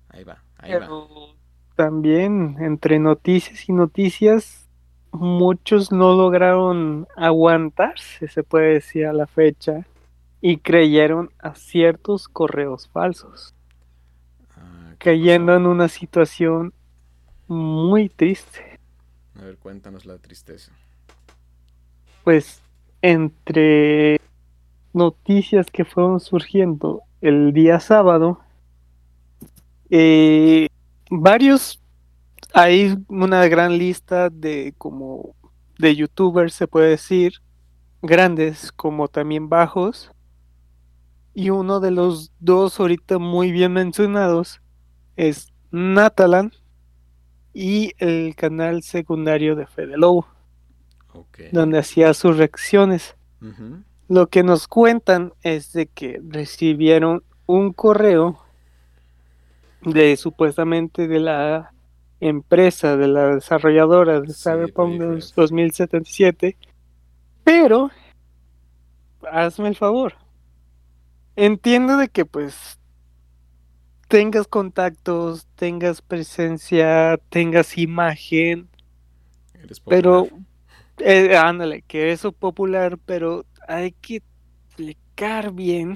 [0.09, 0.93] ahí va, ahí va.
[1.75, 4.69] También entre noticias y noticias,
[5.11, 9.87] muchos no lograron aguantarse, se puede decir a la fecha,
[10.41, 13.55] y creyeron a ciertos correos falsos,
[14.57, 15.55] Ah, ¿qué cayendo pasó?
[15.55, 16.73] en una situación
[17.49, 18.79] muy triste.
[19.35, 20.71] A ver, cuéntanos la tristeza.
[22.23, 22.61] Pues
[23.01, 24.19] entre
[24.93, 28.39] noticias que fueron surgiendo el día sábado,
[29.89, 30.67] eh,
[31.09, 31.81] varios,
[32.53, 35.35] hay una gran lista de como
[35.77, 37.33] de youtubers, se puede decir,
[38.01, 40.11] grandes como también bajos,
[41.33, 44.61] y uno de los dos ahorita muy bien mencionados
[45.15, 46.51] es Natalan
[47.53, 50.27] y el canal secundario de Fede Lobo
[51.51, 53.15] donde hacía sus reacciones.
[54.07, 58.39] Lo que nos cuentan es de que recibieron un correo
[59.81, 61.73] de supuestamente de la
[62.19, 65.35] empresa, de la desarrolladora de Sí, Cyberpunk Playcraft.
[65.35, 66.57] 2077,
[67.43, 67.89] pero
[69.31, 70.15] hazme el favor.
[71.35, 72.78] Entiendo de que pues
[74.09, 78.67] tengas contactos, tengas presencia, tengas imagen,
[79.53, 80.27] Eres pero,
[80.97, 84.23] eh, ándale, que eso popular, pero hay que
[84.67, 85.95] explicar bien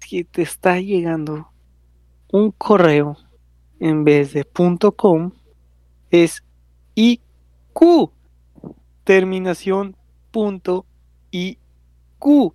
[0.00, 1.48] que te está llegando
[2.32, 3.16] un correo
[3.78, 4.44] en vez de
[4.96, 5.30] .com,
[6.10, 6.42] es
[6.96, 8.10] IQ,
[9.04, 9.96] terminación
[10.32, 10.84] punto
[11.30, 12.54] IQ,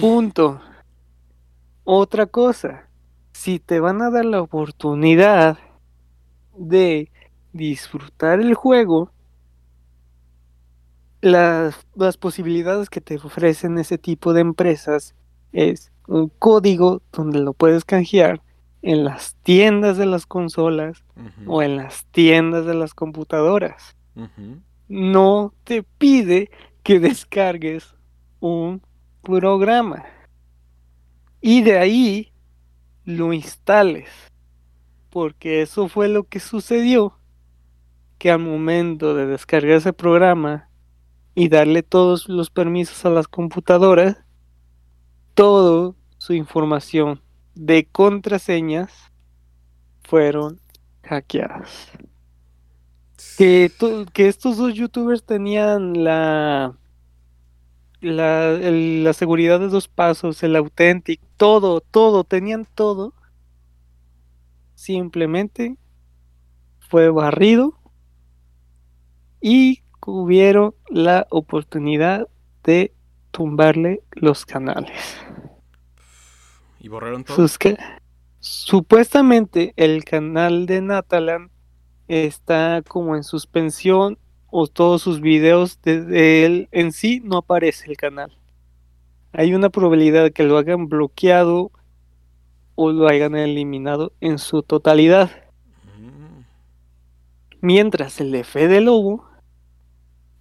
[0.00, 0.62] punto.
[1.84, 2.88] Otra cosa,
[3.32, 5.58] si te van a dar la oportunidad
[6.56, 7.10] de
[7.52, 9.10] disfrutar el juego,
[11.20, 15.14] las, las posibilidades que te ofrecen ese tipo de empresas
[15.52, 18.40] es un código donde lo puedes canjear
[18.82, 21.04] en las tiendas de las consolas
[21.46, 23.96] o en las tiendas de las computadoras.
[24.88, 26.50] No te pide
[26.82, 27.94] que descargues
[28.40, 28.82] un
[29.22, 30.04] programa
[31.40, 32.32] y de ahí
[33.04, 34.08] lo instales.
[35.10, 37.18] Porque eso fue lo que sucedió,
[38.18, 40.68] que al momento de descargar ese programa
[41.34, 44.18] y darle todos los permisos a las computadoras,
[45.34, 47.20] toda su información
[47.54, 48.92] de contraseñas
[50.02, 50.60] fueron
[51.02, 51.88] hackeadas.
[53.36, 53.70] Que,
[54.12, 56.74] que estos dos youtubers tenían la,
[58.00, 63.14] la, el- la seguridad de dos pasos, el authentic, todo, todo, tenían todo.
[64.74, 65.76] Simplemente
[66.78, 67.78] fue barrido
[69.40, 72.28] y tuvieron la oportunidad
[72.64, 72.94] de
[73.30, 75.16] tumbarle los canales.
[76.80, 77.36] Y borraron todo.
[77.36, 77.58] Sus
[78.40, 81.50] Supuestamente el canal de Natalan
[82.08, 84.18] está como en suspensión
[84.50, 88.36] o todos sus videos de, él en sí no aparece el canal.
[89.32, 91.70] Hay una probabilidad de que lo hagan bloqueado
[92.74, 95.30] o lo hayan eliminado en su totalidad.
[97.60, 99.24] Mientras el de Fede Lobo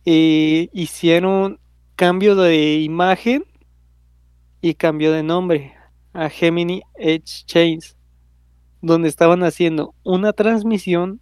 [0.06, 1.60] eh, hicieron
[1.96, 3.44] cambio de imagen
[4.62, 5.74] y cambio de nombre
[6.14, 7.98] a Gemini Edge Chains,
[8.82, 11.20] donde estaban haciendo una transmisión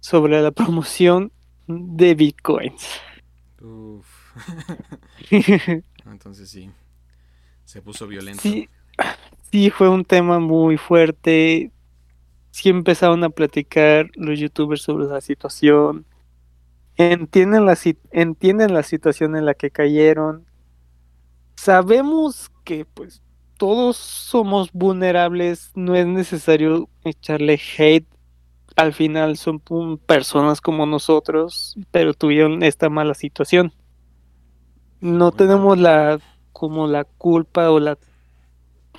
[0.00, 1.32] sobre la promoción
[1.68, 3.00] de bitcoins.
[3.60, 4.06] Uf.
[6.06, 6.70] Entonces sí,
[7.64, 8.40] se puso violento.
[8.40, 8.68] Sí,
[9.52, 11.70] sí, fue un tema muy fuerte.
[12.50, 16.06] Sí empezaron a platicar los youtubers sobre la situación.
[16.96, 17.78] Entienden la,
[18.10, 20.46] entienden la situación en la que cayeron.
[21.56, 23.22] Sabemos que pues
[23.58, 28.06] todos somos vulnerables, no es necesario echarle hate.
[28.78, 29.60] Al final son
[30.06, 33.72] personas como nosotros, pero tuvieron esta mala situación.
[35.00, 36.20] No tenemos la
[36.52, 37.98] como la culpa o la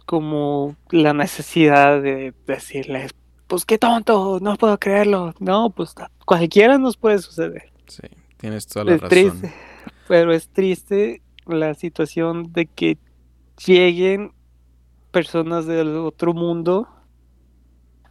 [0.05, 3.15] como la necesidad de decirles,
[3.47, 5.33] pues qué tonto, no puedo creerlo.
[5.39, 7.71] No, pues cualquiera nos puede suceder.
[7.87, 8.03] Sí,
[8.35, 9.53] tienes toda la es Triste,
[10.09, 12.97] pero es triste la situación de que
[13.65, 14.33] lleguen
[15.11, 16.89] personas del otro mundo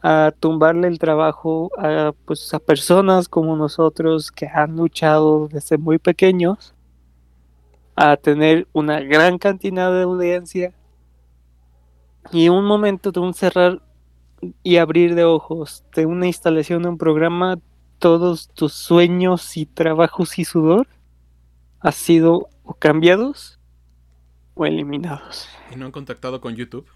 [0.02, 5.98] a tumbarle el trabajo a pues a personas como nosotros que han luchado desde muy
[5.98, 6.74] pequeños
[7.96, 10.72] a tener una gran cantidad de audiencia
[12.30, 13.82] y un momento de un cerrar
[14.62, 17.58] y abrir de ojos de una instalación de un programa
[17.98, 20.86] todos tus sueños y trabajos y sudor
[21.80, 23.58] han sido o cambiados
[24.54, 25.48] o eliminados.
[25.72, 26.86] ¿Y no han contactado con YouTube?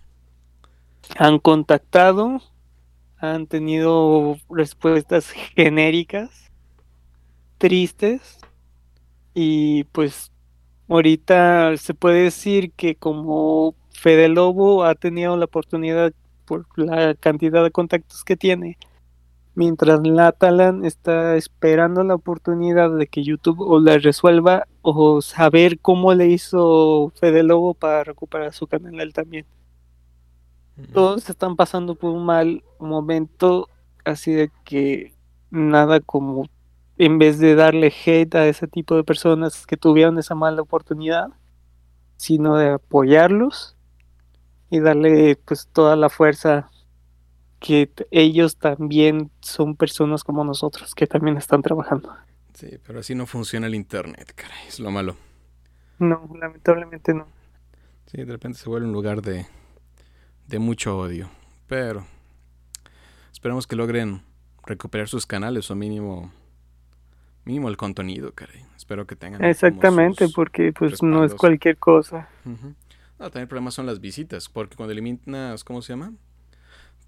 [1.18, 2.40] Han contactado,
[3.22, 6.50] han tenido respuestas genéricas,
[7.56, 8.40] tristes,
[9.32, 10.32] y pues
[10.88, 16.12] ahorita se puede decir que como Fede Lobo ha tenido la oportunidad
[16.44, 18.76] por la cantidad de contactos que tiene,
[19.54, 26.12] mientras Natalan está esperando la oportunidad de que YouTube o la resuelva o saber cómo
[26.12, 29.46] le hizo Fede Lobo para recuperar su canal también.
[30.92, 33.68] Todos están pasando por un mal momento,
[34.04, 35.12] así de que
[35.50, 36.48] nada como
[36.98, 41.28] en vez de darle hate a ese tipo de personas que tuvieron esa mala oportunidad,
[42.16, 43.76] sino de apoyarlos
[44.70, 46.70] y darle pues toda la fuerza
[47.58, 52.14] que ellos también son personas como nosotros, que también están trabajando.
[52.54, 55.16] Sí, pero así no funciona el Internet, caray, es lo malo.
[55.98, 57.26] No, lamentablemente no.
[58.06, 59.46] Sí, de repente se vuelve un lugar de,
[60.52, 61.30] de mucho odio,
[61.66, 62.06] pero
[63.32, 64.22] esperamos que logren
[64.64, 66.30] recuperar sus canales o mínimo
[67.44, 68.64] mínimo el contenido, caray.
[68.76, 69.42] Espero que tengan.
[69.42, 72.28] Exactamente, porque pues no es cualquier cosa.
[72.44, 72.54] no,
[73.18, 76.12] también el problema son las visitas, porque cuando eliminas, ¿cómo se llama?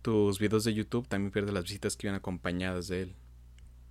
[0.00, 3.14] tus videos de YouTube también pierdes las visitas que iban acompañadas de él.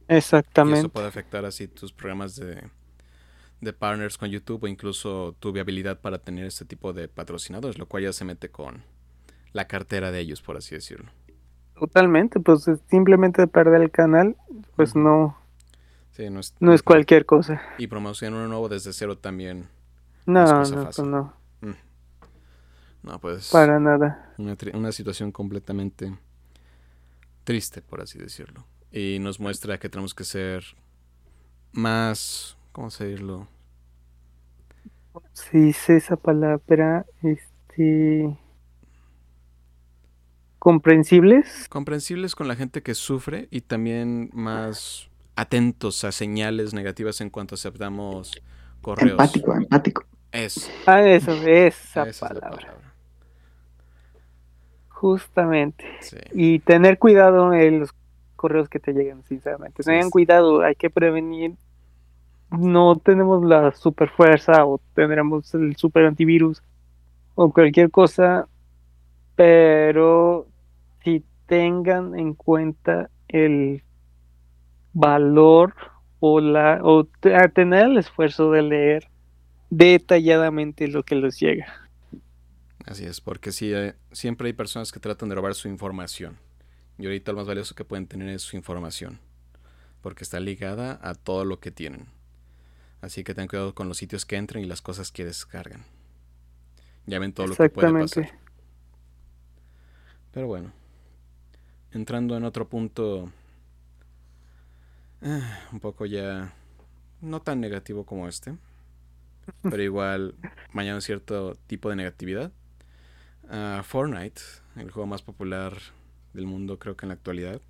[0.08, 0.78] Exactamente.
[0.78, 2.70] Y eso puede afectar así tus programas de,
[3.62, 7.88] de partners con YouTube o incluso tu viabilidad para tener este tipo de patrocinadores, lo
[7.88, 8.84] cual ya se mete con
[9.54, 11.10] la cartera de ellos, por así decirlo.
[11.80, 14.36] Totalmente, pues simplemente perder el canal,
[14.76, 15.38] pues no,
[16.12, 17.62] sí, no, es, no es cualquier cosa.
[17.78, 19.68] Y promocionar uno nuevo desde cero también.
[20.26, 21.44] No, no, no, pues no.
[23.04, 23.52] No, pues.
[23.52, 24.34] Para nada.
[24.38, 26.18] Una, situación completamente
[27.44, 28.66] triste, por así decirlo.
[28.92, 30.64] Y nos muestra que tenemos que ser
[31.74, 32.58] más.
[32.72, 33.48] ¿Cómo decirlo?
[35.34, 38.38] Si dice esa palabra, este.
[40.64, 41.68] Comprensibles.
[41.68, 47.56] Comprensibles con la gente que sufre y también más atentos a señales negativas en cuanto
[47.56, 48.42] aceptamos
[48.82, 49.12] correos.
[49.12, 50.06] Empático, empático.
[50.32, 50.72] Es.
[50.86, 52.76] Ah, eso, esa, palabra.
[54.88, 55.84] Justamente.
[56.32, 57.94] Y tener cuidado en los
[58.38, 59.84] correos que te lleguen, sinceramente.
[59.84, 61.56] Tengan cuidado, hay que prevenir.
[62.52, 66.64] No tenemos la super fuerza o tendremos el super antivirus
[67.36, 68.48] o cualquier cosa,
[69.36, 70.48] pero
[71.54, 73.84] tengan en cuenta el
[74.92, 75.76] valor
[76.20, 77.06] o la o
[77.54, 79.08] tener el esfuerzo de leer
[79.70, 81.68] detalladamente lo que les llega.
[82.88, 86.40] Así es, porque sí, eh, siempre hay personas que tratan de robar su información.
[86.98, 89.20] Y ahorita lo más valioso que pueden tener es su información.
[90.02, 92.08] Porque está ligada a todo lo que tienen.
[93.00, 95.86] Así que ten cuidado con los sitios que entran y las cosas que descargan.
[97.06, 98.32] Ya ven todo lo que puede pasar.
[100.32, 100.83] Pero bueno.
[101.94, 103.32] Entrando en otro punto.
[105.22, 106.54] Ah, un poco ya.
[107.22, 108.58] No tan negativo como este.
[109.62, 110.36] Pero igual.
[110.72, 112.52] mañana cierto tipo de negatividad
[113.84, 114.42] Fortnite,
[114.76, 115.78] el juego más popular
[116.34, 117.62] del mundo creo que en la actualidad,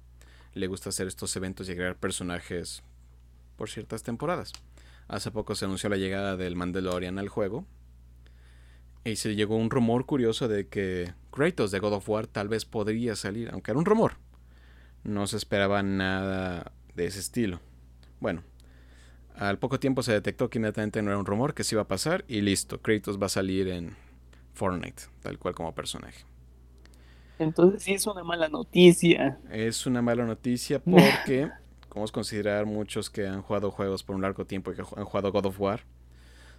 [0.53, 2.83] le gusta hacer estos eventos y agregar personajes
[3.57, 4.53] por ciertas temporadas.
[5.07, 7.65] Hace poco se anunció la llegada del Mandalorian al juego.
[9.05, 12.65] Y se llegó un rumor curioso de que Kratos de God of War tal vez
[12.65, 14.13] podría salir, aunque era un rumor.
[15.03, 17.59] No se esperaba nada de ese estilo.
[18.21, 18.43] Bueno,
[19.35, 21.87] al poco tiempo se detectó que inmediatamente no era un rumor, que se iba a
[21.87, 23.95] pasar y listo, Kratos va a salir en
[24.53, 26.23] Fortnite, tal cual como personaje.
[27.39, 29.39] Entonces sí es una mala noticia.
[29.51, 31.49] Es una mala noticia porque,
[31.89, 35.05] como es considerar muchos que han jugado juegos por un largo tiempo y que han
[35.05, 35.81] jugado God of War,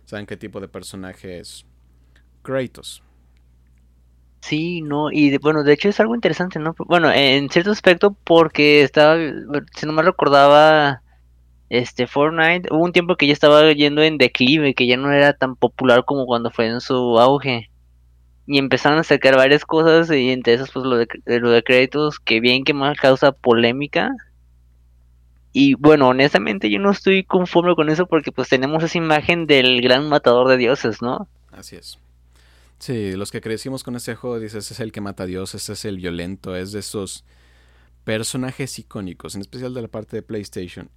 [0.04, 1.64] saben qué tipo de personaje es
[2.44, 3.02] Kratos.
[4.40, 6.74] Sí, no, y bueno, de hecho es algo interesante, ¿no?
[6.86, 9.16] Bueno, en cierto aspecto porque estaba,
[9.74, 11.00] si no me recordaba,
[11.70, 15.32] este Fortnite, hubo un tiempo que ya estaba yendo en declive, que ya no era
[15.32, 17.70] tan popular como cuando fue en su auge.
[18.46, 22.20] Y empezaron a sacar varias cosas y entre esas pues lo de, lo de créditos,
[22.20, 24.10] que bien que más causa polémica.
[25.52, 29.80] Y bueno, honestamente yo no estoy conforme con eso porque pues tenemos esa imagen del
[29.80, 31.28] gran matador de dioses, ¿no?
[31.50, 31.98] Así es.
[32.78, 35.72] Sí, los que crecimos con ese juego, dices, es el que mata a Dios, ese
[35.72, 37.24] es el violento, es de esos
[38.04, 40.90] personajes icónicos, en especial de la parte de PlayStation.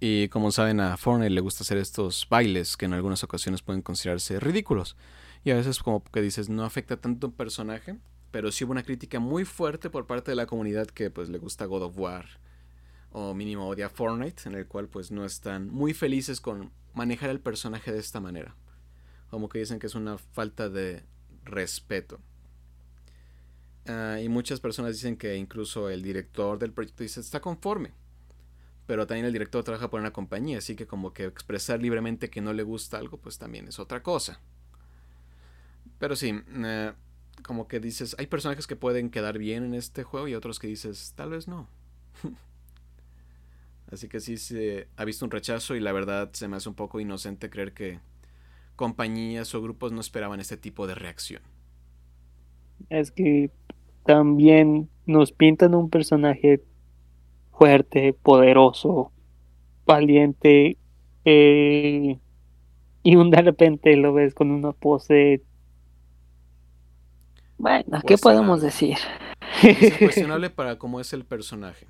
[0.00, 3.82] Y como saben, a Fortnite le gusta hacer estos bailes que en algunas ocasiones pueden
[3.82, 4.96] considerarse ridículos.
[5.44, 7.96] Y a veces como que dices, no afecta tanto un personaje,
[8.30, 11.38] pero sí hubo una crítica muy fuerte por parte de la comunidad que pues le
[11.38, 12.26] gusta God of War
[13.10, 17.40] o mínimo odia Fortnite, en el cual pues no están muy felices con manejar el
[17.40, 18.54] personaje de esta manera.
[19.30, 21.02] Como que dicen que es una falta de
[21.44, 22.20] respeto.
[23.86, 27.92] Ah, y muchas personas dicen que incluso el director del proyecto dice está conforme.
[28.86, 32.40] Pero también el director trabaja por una compañía, así que como que expresar libremente que
[32.40, 34.40] no le gusta algo, pues también es otra cosa.
[35.98, 36.92] Pero sí, eh,
[37.42, 40.68] como que dices, hay personajes que pueden quedar bien en este juego y otros que
[40.68, 41.68] dices, tal vez no.
[43.92, 46.74] así que sí se ha visto un rechazo y la verdad se me hace un
[46.74, 48.00] poco inocente creer que
[48.78, 51.42] compañías o grupos no esperaban este tipo de reacción.
[52.90, 53.50] Es que
[54.06, 56.62] también nos pintan un personaje
[57.50, 59.10] fuerte, poderoso,
[59.84, 60.78] valiente,
[61.24, 62.18] eh,
[63.02, 65.42] y un de repente lo ves con una pose.
[67.58, 68.96] Bueno, ¿qué podemos decir?
[69.60, 71.88] Es cuestionable para cómo es el personaje.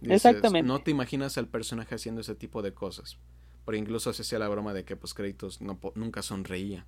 [0.00, 0.68] Exactamente.
[0.68, 3.18] No te imaginas al personaje haciendo ese tipo de cosas.
[3.66, 6.86] Porque incluso se hacía la broma de que pues créditos no, nunca sonreía.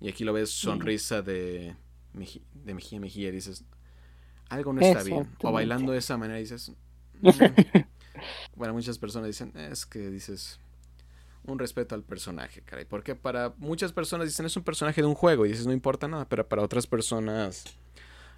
[0.00, 1.76] Y aquí lo ves sonrisa de,
[2.14, 3.64] de mejilla a mejilla y dices,
[4.48, 5.28] algo no está bien.
[5.42, 6.72] O bailando de esa manera dices,
[7.20, 7.28] mm".
[8.56, 10.58] bueno, muchas personas dicen, es que dices,
[11.44, 12.86] un respeto al personaje, caray.
[12.86, 16.08] Porque para muchas personas dicen, es un personaje de un juego y dices, no importa
[16.08, 17.64] nada, pero para otras personas...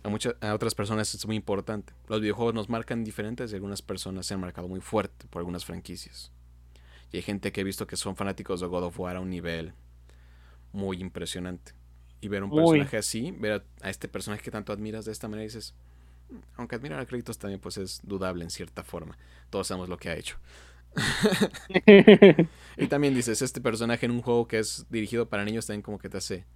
[0.03, 1.93] A, muchas, a otras personas es muy importante.
[2.09, 5.65] Los videojuegos nos marcan diferentes y algunas personas se han marcado muy fuerte por algunas
[5.65, 6.31] franquicias.
[7.12, 9.31] Y hay gente que he visto que son fanáticos de God of War a un
[9.31, 9.73] nivel
[10.73, 11.73] muy impresionante.
[12.21, 15.45] Y ver un personaje así, ver a, este personaje que tanto admiras de esta manera,
[15.45, 15.75] dices,
[16.31, 19.16] mm, aunque admirar a Kratos también pues es dudable en cierta forma.
[19.51, 20.37] Todos sabemos lo que ha hecho.
[22.77, 25.99] y también dices, este personaje en un juego que es dirigido para niños también como
[25.99, 26.47] que te hace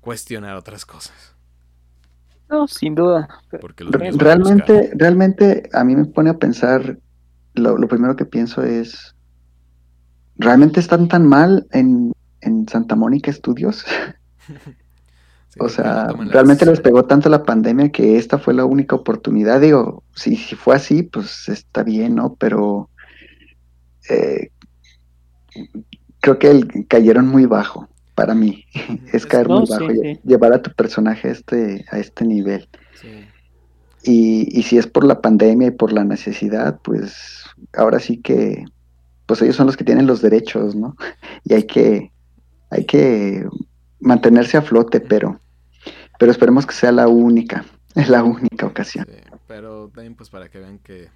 [0.00, 1.34] cuestionar otras cosas.
[2.48, 3.28] No, sin duda.
[3.60, 6.98] Porque realmente, realmente a mí me pone a pensar,
[7.54, 9.13] lo primero que pienso es,
[10.36, 12.12] ¿realmente están tan mal en,
[12.68, 13.84] Santa Mónica Studios?
[15.58, 19.60] o sea, realmente les pegó tanto la pandemia que esta fue la única oportunidad.
[19.60, 22.34] Digo, si, si fue así, pues está bien, ¿no?
[22.34, 22.90] Pero
[24.08, 24.50] eh,
[26.20, 28.64] creo que cayeron muy bajo para mí.
[29.12, 29.88] es caer muy bajo,
[30.24, 32.68] llevar a tu personaje a este, a este nivel.
[34.02, 38.64] Y, y si es por la pandemia y por la necesidad, pues ahora sí que
[39.26, 40.96] pues ellos son los que tienen los derechos, ¿no?
[41.44, 42.12] Y hay que,
[42.70, 43.46] hay que
[44.00, 45.40] mantenerse a flote, pero,
[46.18, 49.06] pero esperemos que sea la única, es la única ocasión.
[49.46, 51.08] pero también pues para que vean que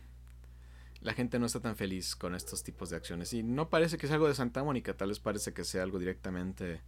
[1.01, 3.33] la gente no está tan feliz con estos tipos de acciones.
[3.33, 5.99] Y no parece que sea algo de Santa Mónica, tal vez parece que sea algo
[5.99, 6.81] directamente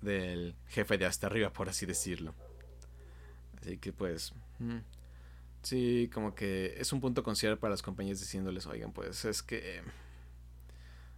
[0.00, 2.34] del jefe de hasta arriba, por así decirlo.
[3.60, 4.32] Así que pues...
[5.64, 9.82] Sí, como que es un punto considerar para las compañías diciéndoles, oigan, pues es que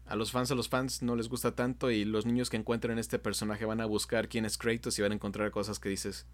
[0.06, 2.98] a los fans, a los fans no les gusta tanto y los niños que encuentren
[2.98, 6.26] este personaje van a buscar quién es Kratos y van a encontrar cosas que dices,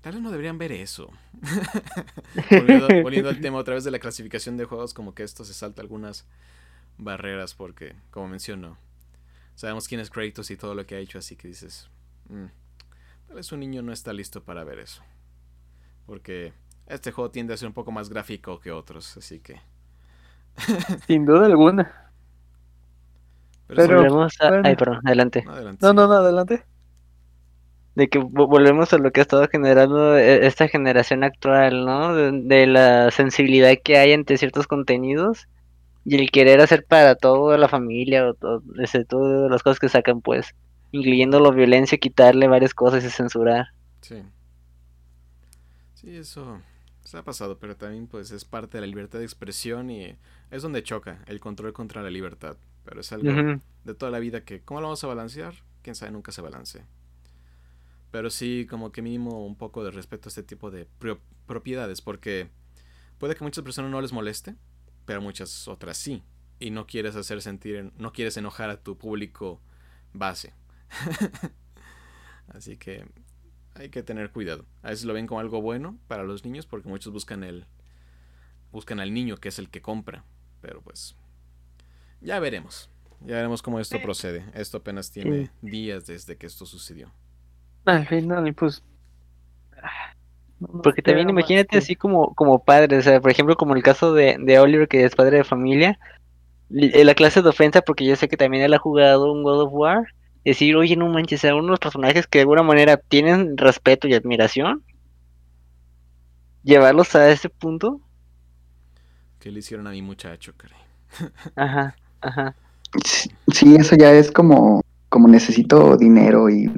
[0.00, 1.12] tal vez no deberían ver eso.
[3.02, 5.80] volviendo, al tema otra vez de la clasificación de juegos, como que esto se salta
[5.80, 6.26] algunas
[6.98, 8.78] barreras porque, como menciono,
[9.54, 11.88] sabemos quién es Kratos y todo lo que ha hecho, así que dices,
[12.28, 12.46] mm,
[13.28, 15.04] tal vez un niño no está listo para ver eso.
[16.04, 16.52] Porque
[16.86, 19.60] este juego tiende a ser un poco más gráfico que otros, así que...
[21.06, 22.10] Sin duda alguna.
[23.66, 24.60] Pero, volvemos a...
[24.62, 25.44] Ay, perdón, adelante.
[25.80, 26.64] No, no, no, adelante.
[27.94, 32.14] De que volvemos a lo que ha estado generando e, esta generación actual, ¿no?
[32.14, 35.48] De, la sensibilidad que hay ante ciertos contenidos
[36.04, 38.62] y el querer hacer para toda la familia o todo,
[39.08, 40.54] todas las cosas que sacan, pues,
[40.92, 43.68] incluyendo la violencia, quitarle varias cosas y censurar.
[44.02, 44.22] Sí.
[45.94, 46.60] Sí, eso,
[47.04, 50.16] se ha pasado, pero también pues es parte de la libertad de expresión y
[50.50, 52.56] es donde choca el control contra la libertad.
[52.84, 55.54] Pero es algo de toda la vida que, ¿cómo lo vamos a balancear?
[55.82, 56.84] Quién sabe, nunca se balance.
[58.10, 60.86] Pero sí, como que mínimo un poco de respeto a este tipo de
[61.46, 62.50] propiedades, porque
[63.18, 64.54] puede que muchas personas no les moleste,
[65.04, 66.22] pero muchas otras sí.
[66.60, 69.60] Y no quieres hacer sentir, no quieres enojar a tu público
[70.12, 70.54] base.
[72.48, 73.04] Así que
[73.74, 74.64] hay que tener cuidado.
[74.82, 77.66] A veces lo ven como algo bueno para los niños porque muchos buscan el
[78.72, 80.24] buscan al niño que es el que compra,
[80.60, 81.16] pero pues
[82.20, 82.90] ya veremos.
[83.20, 84.44] Ya veremos cómo esto procede.
[84.54, 87.12] Esto apenas tiene días desde que esto sucedió.
[87.84, 88.82] Al final, pues
[90.82, 94.36] porque también imagínate así como, como padre, o sea, por ejemplo, como el caso de,
[94.38, 95.98] de Oliver, que es padre de familia,
[96.68, 99.72] la clase de ofensa, porque yo sé que también él ha jugado un God of
[99.72, 100.06] War,
[100.44, 104.82] decir, oye, no manches, a unos personajes que de alguna manera tienen respeto y admiración,
[106.62, 108.00] llevarlos a ese punto.
[109.38, 110.78] Que le hicieron a mi muchacho, caray.
[111.56, 112.54] Ajá, ajá.
[113.52, 116.70] Sí, eso ya es como, como necesito dinero y,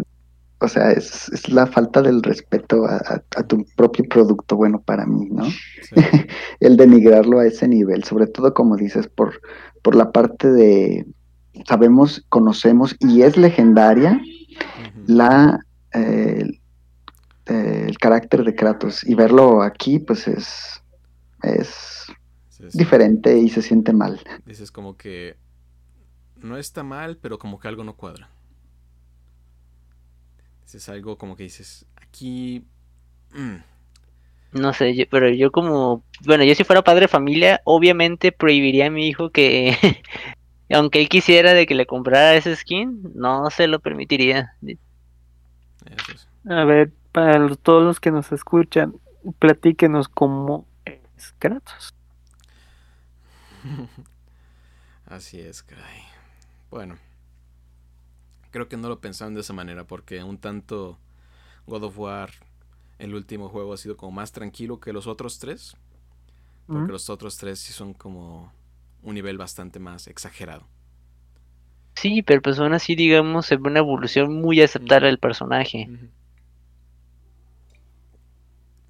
[0.60, 5.44] o sea, es, la falta del respeto a, tu propio producto, bueno, para mí, ¿no?
[6.60, 9.40] El denigrarlo a ese nivel, sobre todo como dices, por,
[9.82, 11.06] por la parte de,
[11.66, 14.20] sabemos, conocemos y es legendaria
[15.06, 15.60] la
[17.46, 20.82] el carácter de Kratos y verlo aquí pues es
[21.42, 22.06] es
[22.72, 24.20] diferente y se siente mal.
[24.44, 25.36] Dices como que
[26.36, 28.28] no está mal, pero como que algo no cuadra.
[30.62, 32.64] Dices algo como que dices, aquí...
[33.32, 33.56] Mm".
[34.52, 38.90] No sé, pero yo como, bueno, yo si fuera padre de familia, obviamente prohibiría a
[38.90, 39.76] mi hijo que
[40.74, 44.56] aunque él quisiera de que le comprara ese skin, no se lo permitiría.
[46.48, 48.94] A ver, para todos los que nos escuchan,
[49.38, 51.94] platíquenos cómo es Kratos.
[55.06, 56.02] Así es, caray.
[56.70, 56.98] Bueno,
[58.50, 60.98] creo que no lo pensaron de esa manera porque un tanto
[61.66, 62.30] God of War,
[62.98, 65.76] el último juego, ha sido como más tranquilo que los otros tres.
[66.66, 68.52] Porque los otros tres sí son como
[69.06, 70.66] un nivel bastante más exagerado.
[71.94, 75.88] Sí, pero pues aún así, digamos, es una evolución muy aceptable del personaje.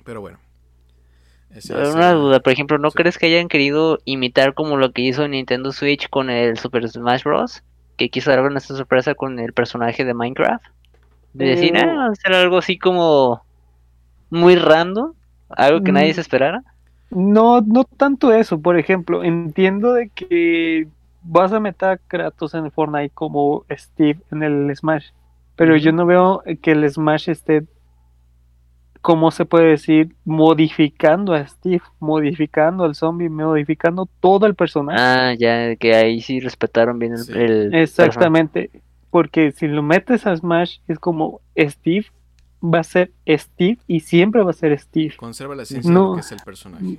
[0.04, 0.38] Pero bueno.
[1.70, 5.70] una duda, por ejemplo, ¿no crees que hayan querido imitar como lo que hizo Nintendo
[5.70, 7.62] Switch con el Super Smash Bros?
[7.96, 10.64] Que quiso dar una sorpresa con el personaje de Minecraft.
[11.32, 13.44] De decir, ah, hacer algo así como
[14.30, 15.12] muy random,
[15.50, 16.14] algo que nadie mm.
[16.14, 16.62] se esperara.
[17.10, 20.88] No, no tanto eso, por ejemplo, entiendo de que
[21.22, 25.10] vas a meter a Kratos en el Fortnite como Steve en el Smash,
[25.54, 27.64] pero yo no veo que el Smash esté,
[29.00, 30.14] ¿cómo se puede decir?
[30.24, 35.00] Modificando a Steve, modificando al zombie, modificando todo el personaje.
[35.00, 37.74] Ah, ya, que ahí sí respetaron bien el...
[37.74, 38.70] Exactamente,
[39.10, 42.06] porque si lo metes a Smash es como Steve
[42.72, 45.14] va a ser Steve y siempre va a ser Steve.
[45.16, 46.98] Conserva la esencia no, que es el personaje.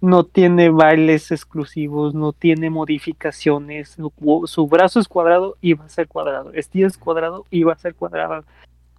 [0.00, 3.96] No tiene bailes exclusivos, no tiene modificaciones.
[4.44, 6.52] Su, brazo es cuadrado y va a ser cuadrado.
[6.56, 8.44] Steve es cuadrado y va a ser cuadrado.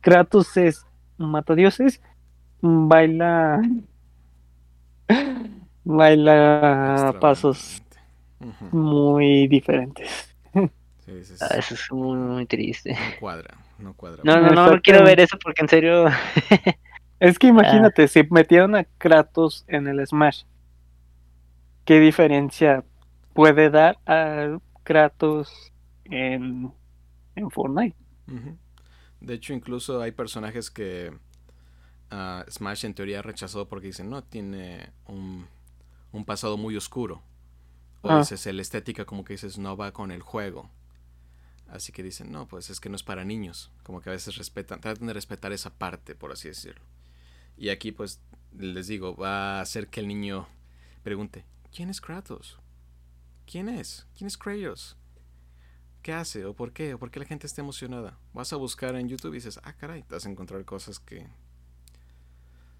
[0.01, 0.85] Kratos es
[1.17, 2.01] matadioses,
[2.61, 3.61] baila.
[5.83, 7.83] baila pasos
[8.71, 10.35] muy diferentes.
[11.39, 12.93] Ah, eso es muy, muy triste.
[12.93, 14.21] No cuadra no cuadra.
[14.23, 16.05] No, no, no, quiero ver eso porque en serio.
[17.19, 18.07] es que imagínate, ah.
[18.07, 20.43] si metieron a Kratos en el Smash,
[21.83, 22.83] ¿qué diferencia
[23.33, 25.73] puede dar a Kratos
[26.05, 26.71] en,
[27.35, 27.97] en Fortnite?
[29.19, 31.11] De hecho, incluso hay personajes que
[32.11, 35.47] uh, Smash en teoría ha rechazado porque dicen, no, tiene un,
[36.11, 37.21] un pasado muy oscuro.
[38.01, 38.19] O ah.
[38.19, 40.69] dices, el estética como que dices, no va con el juego.
[41.67, 43.71] Así que dicen, no, pues es que no es para niños.
[43.83, 46.83] Como que a veces respetan, tratan de respetar esa parte, por así decirlo.
[47.57, 48.21] Y aquí, pues,
[48.57, 50.47] les digo, va a hacer que el niño
[51.03, 51.45] pregunte,
[51.75, 52.59] ¿quién es Kratos?
[53.49, 54.07] ¿Quién es?
[54.17, 54.97] ¿Quién es Kratos?
[56.01, 56.45] ¿Qué hace?
[56.45, 56.93] ¿O por qué?
[56.93, 58.19] ¿O por qué la gente está emocionada?
[58.33, 61.27] Vas a buscar en YouTube y dices, ah, caray, te vas a encontrar cosas que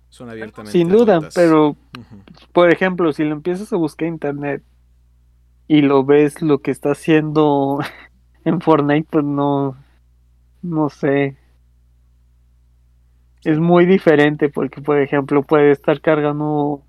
[0.10, 0.72] Son abiertamente.
[0.72, 1.34] Sin duda, adultas.
[1.34, 1.76] pero
[2.54, 4.64] por ejemplo, si lo empiezas a buscar en internet
[5.68, 7.80] y lo ves lo que está haciendo
[8.46, 9.76] en Fortnite, pues no,
[10.62, 11.38] no sé.
[13.44, 16.82] Es muy diferente porque, por ejemplo, puede estar cargando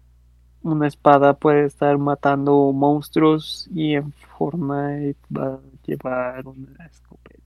[0.62, 7.42] una espada, puede estar matando monstruos y en Fortnite va a llevar una escopeta.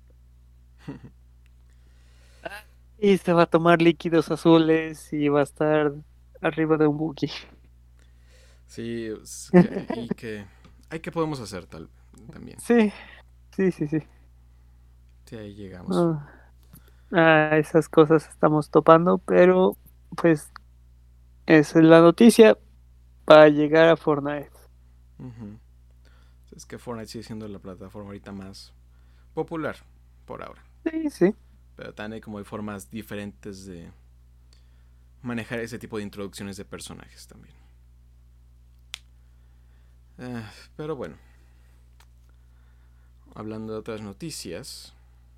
[3.02, 5.90] Y se va a tomar líquidos azules y va a estar
[6.42, 7.30] arriba de un buggy.
[8.66, 10.44] Sí, es que- y que.
[10.90, 11.88] Hay que podemos hacer tal
[12.30, 12.60] también.
[12.60, 12.92] Sí,
[13.60, 14.06] sí, sí, sí.
[15.26, 15.94] Sí, ahí llegamos.
[15.94, 16.30] Ah,
[17.12, 19.76] ah, esas cosas estamos topando, pero
[20.16, 20.50] pues
[21.44, 22.56] esa es la noticia
[23.26, 24.50] para llegar a Fortnite.
[26.56, 28.72] Es que Fortnite sigue siendo la plataforma ahorita más
[29.34, 29.76] popular
[30.24, 30.64] por ahora.
[30.90, 31.34] Sí, sí.
[31.76, 33.90] Pero también hay como hay formas diferentes de
[35.22, 37.54] manejar ese tipo de introducciones de personajes también.
[40.18, 41.16] Ah, pero bueno.
[43.34, 44.94] Hablando de otras noticias.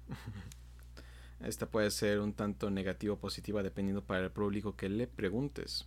[1.40, 5.86] Esta puede ser un tanto negativa o positiva dependiendo para el público que le preguntes.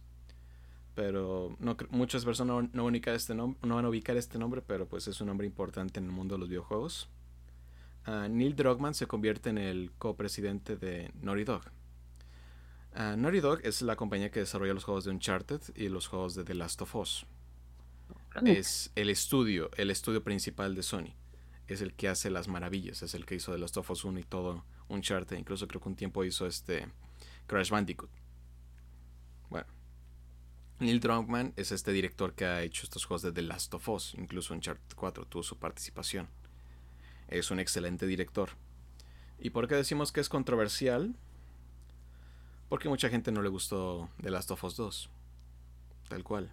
[0.95, 4.37] Pero no, muchas personas no, no van a ubicar este no van a ubicar este
[4.37, 7.09] nombre, pero pues es un nombre importante en el mundo de los videojuegos.
[8.05, 11.63] Ah, Neil Druckmann se convierte en el copresidente de Naughty Dog.
[12.93, 16.35] Ah, Naughty Dog es la compañía que desarrolla los juegos de Uncharted y los juegos
[16.35, 17.25] de The Last of Us.
[18.45, 21.13] Es el estudio, el estudio principal de Sony.
[21.67, 24.19] Es el que hace las maravillas, es el que hizo The Last of Us 1
[24.19, 25.37] y todo Uncharted.
[25.37, 26.87] Incluso creo que un tiempo hizo este
[27.47, 28.11] Crash Bandicoot.
[29.49, 29.67] Bueno.
[30.79, 34.13] Neil Druckmann es este director que ha hecho estos juegos de The Last of Us.
[34.15, 36.27] Incluso Uncharted 4 tuvo su participación.
[37.27, 38.49] Es un excelente director.
[39.39, 41.15] ¿Y por qué decimos que es controversial?
[42.69, 45.09] Porque mucha gente no le gustó The Last of Us 2.
[46.09, 46.51] Tal cual.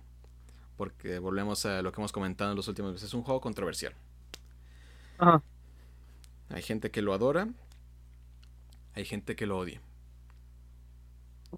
[0.77, 3.09] Porque volvemos a lo que hemos comentado en los últimos meses.
[3.09, 3.95] Es un juego controversial.
[5.23, 5.41] Ajá.
[6.51, 7.47] Hay gente que lo adora.
[8.95, 9.81] Hay gente que lo odia.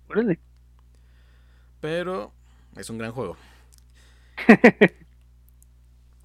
[0.08, 0.38] Órale.
[1.80, 2.30] Pero
[2.76, 3.36] es un gran juego.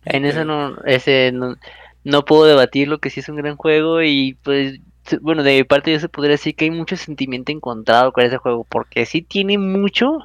[0.06, 1.58] En eso no, ese no,
[2.06, 4.80] no puedo debatir lo que sí es un gran juego y pues
[5.22, 8.38] bueno, de mi parte yo se podría decir que hay mucho sentimiento encontrado con ese
[8.38, 10.20] juego porque sí tiene mucho,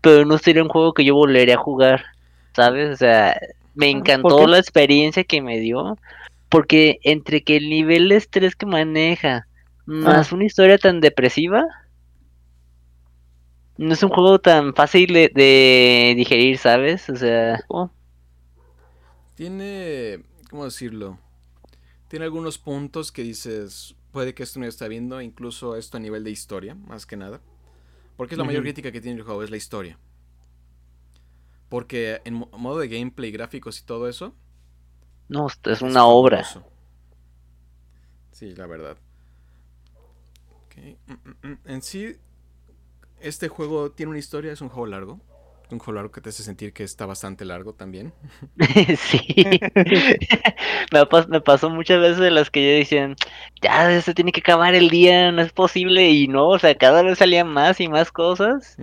[0.00, 2.04] pero no sería un juego que yo volvería a jugar,
[2.54, 2.90] ¿sabes?
[2.90, 3.36] O sea,
[3.74, 5.98] me encantó la experiencia que me dio
[6.48, 9.48] porque entre que el nivel de estrés que maneja
[9.86, 11.64] más una historia tan depresiva
[13.76, 17.08] no es un juego tan fácil de, de digerir, ¿sabes?
[17.10, 17.90] O sea, Oh,
[19.34, 21.18] Tiene, ¿cómo decirlo?
[22.08, 26.24] Tiene algunos puntos que dices, puede que esto no está viendo, incluso esto a nivel
[26.24, 27.40] de historia, más que nada.
[28.16, 29.98] Porque es la mayor crítica que tiene el juego, es la historia.
[31.68, 34.34] Porque en mo- modo de gameplay, gráficos y todo eso,
[35.28, 36.44] no, es una obra.
[38.30, 38.96] Sí, la verdad.
[41.06, 41.58] Mm, mm, mm.
[41.66, 42.16] En sí,
[43.20, 45.20] este juego tiene una historia, es un juego largo.
[45.70, 48.12] Un juego largo que te hace sentir que está bastante largo también.
[48.96, 49.44] Sí.
[50.92, 53.16] me, pas- me pasó muchas veces de las que yo decían,
[53.62, 57.02] ya se tiene que acabar el día, no es posible, y no, o sea, cada
[57.02, 58.78] vez salían más y más cosas.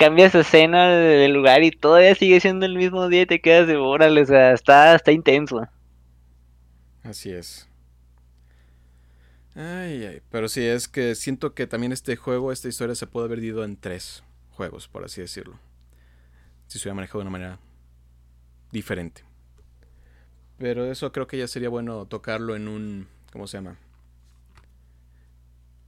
[0.00, 3.66] Cambias escena de de lugar y todavía sigue siendo el mismo día y te quedas
[3.66, 5.68] de órale, o sea, está, está intenso.
[7.02, 7.68] Así es.
[9.54, 10.22] Ay, ay.
[10.30, 13.62] Pero sí, es que siento que también este juego, esta historia se puede haber dividido
[13.62, 15.58] en tres juegos, por así decirlo.
[16.66, 17.58] Si se hubiera manejado de una manera
[18.72, 19.22] diferente.
[20.56, 23.08] Pero eso creo que ya sería bueno tocarlo en un.
[23.32, 23.76] ¿Cómo se llama?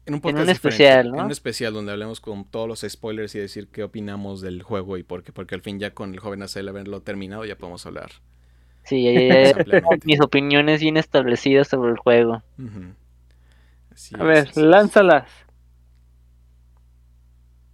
[0.05, 1.19] En un podcast diferente, especial, ¿no?
[1.19, 4.97] En un especial donde hablemos con todos los spoilers y decir qué opinamos del juego
[4.97, 5.33] y por qué.
[5.33, 8.11] Porque al fin ya con el joven Azael haberlo terminado ya podemos hablar.
[8.85, 9.07] Sí,
[10.05, 12.43] mis opiniones bien establecidas sobre el juego.
[13.93, 14.67] Así a es, ver, así es.
[14.67, 15.31] lánzalas.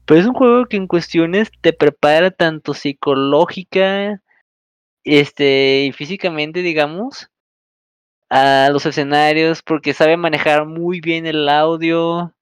[0.05, 4.22] Pero es un juego que en cuestiones te prepara tanto psicológica,
[5.05, 7.31] este, y físicamente, digamos,
[8.31, 12.35] a los escenarios, porque sabe manejar muy bien el audio,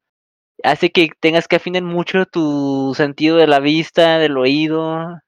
[0.64, 5.20] hace que tengas que afinar mucho tu sentido de la vista, del oído,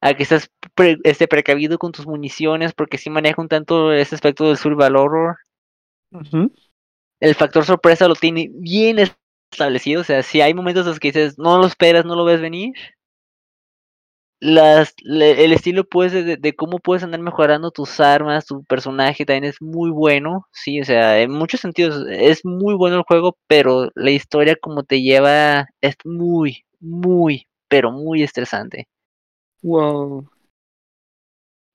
[0.00, 4.14] a que estás pre- este, precavido con tus municiones, porque sí maneja un tanto ese
[4.16, 5.36] aspecto del survival horror
[7.20, 8.98] el factor sorpresa lo tiene bien
[9.52, 10.00] establecido.
[10.00, 12.40] O sea, si hay momentos en los que dices, no lo esperas, no lo ves
[12.40, 12.72] venir.
[14.40, 19.60] Las, el estilo pues de, cómo puedes andar mejorando tus armas, tu personaje también es
[19.60, 24.10] muy bueno, sí, o sea, en muchos sentidos es muy bueno el juego, pero la
[24.10, 28.88] historia como te lleva es muy, muy, pero muy estresante.
[29.62, 30.28] Wow.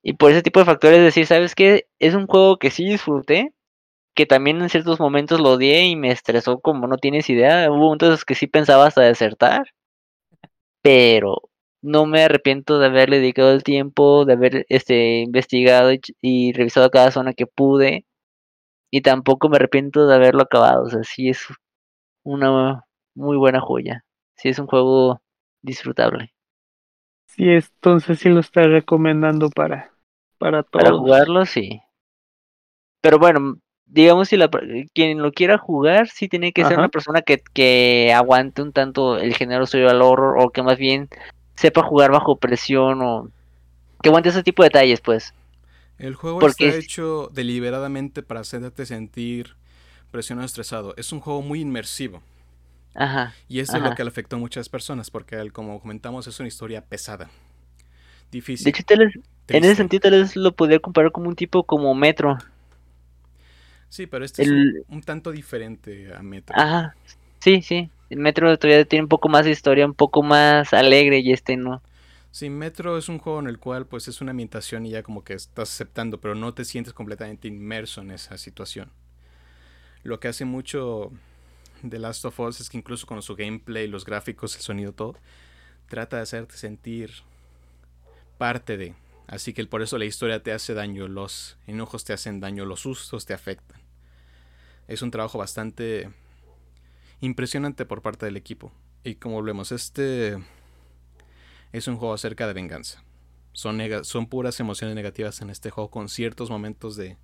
[0.02, 1.86] Y por ese tipo de factores decir, ¿sabes qué?
[1.98, 3.52] Es un juego que sí disfruté,
[4.14, 7.70] que también en ciertos momentos lo odié y me estresó como no tienes idea.
[7.70, 9.66] Hubo momentos que sí pensaba hasta desertar,
[10.82, 11.42] pero
[11.84, 15.90] no me arrepiento de haberle dedicado el tiempo, de haber este, investigado
[16.22, 18.06] y, revisado cada zona que pude.
[18.90, 20.84] Y tampoco me arrepiento de haberlo acabado.
[20.84, 21.46] O sea, sí es
[22.22, 24.02] una muy buena joya.
[24.34, 25.20] Sí es un juego
[25.60, 26.32] disfrutable.
[27.26, 29.92] Sí, entonces sí lo está recomendando para,
[30.38, 30.84] para todos.
[30.84, 31.82] Para jugarlo, sí.
[33.02, 34.48] Pero bueno, digamos si la,
[34.94, 39.18] quien lo quiera jugar, sí tiene que ser una persona que, que aguante un tanto
[39.18, 41.10] el género al horror o que más bien
[41.56, 43.28] sepa jugar bajo presión o
[44.02, 45.34] que aguante ese tipo de detalles, pues.
[45.98, 49.56] El juego está hecho deliberadamente para hacerte sentir
[50.10, 50.94] presionado, estresado.
[50.96, 52.22] Es un juego muy inmersivo.
[52.94, 53.34] Ajá.
[53.48, 56.48] Y eso es lo que le afectó a muchas personas, porque como comentamos, es una
[56.48, 57.30] historia pesada.
[58.30, 58.64] Difícil.
[58.64, 62.38] De hecho, en ese sentido, tal vez lo podría comparar como un tipo como Metro.
[63.88, 64.50] Sí, pero este es
[64.88, 66.56] un, tanto diferente a Metro.
[66.58, 66.96] Ajá.
[67.38, 67.90] Sí, sí.
[68.16, 71.82] Metro todavía tiene un poco más de historia, un poco más alegre y este no.
[72.30, 75.22] Sí, Metro es un juego en el cual pues es una ambientación y ya como
[75.22, 78.90] que estás aceptando, pero no te sientes completamente inmerso en esa situación.
[80.02, 81.12] Lo que hace mucho
[81.88, 85.16] The Last of Us es que incluso con su gameplay, los gráficos, el sonido, todo,
[85.88, 87.10] trata de hacerte sentir
[88.36, 88.94] parte de.
[89.26, 92.80] Así que por eso la historia te hace daño, los enojos te hacen daño, los
[92.80, 93.80] sustos te afectan.
[94.88, 96.10] Es un trabajo bastante
[97.20, 98.72] impresionante por parte del equipo.
[99.02, 100.38] Y como volvemos, este
[101.72, 103.02] es un juego acerca de venganza.
[103.52, 107.16] Son, son puras emociones negativas en este juego con ciertos momentos de,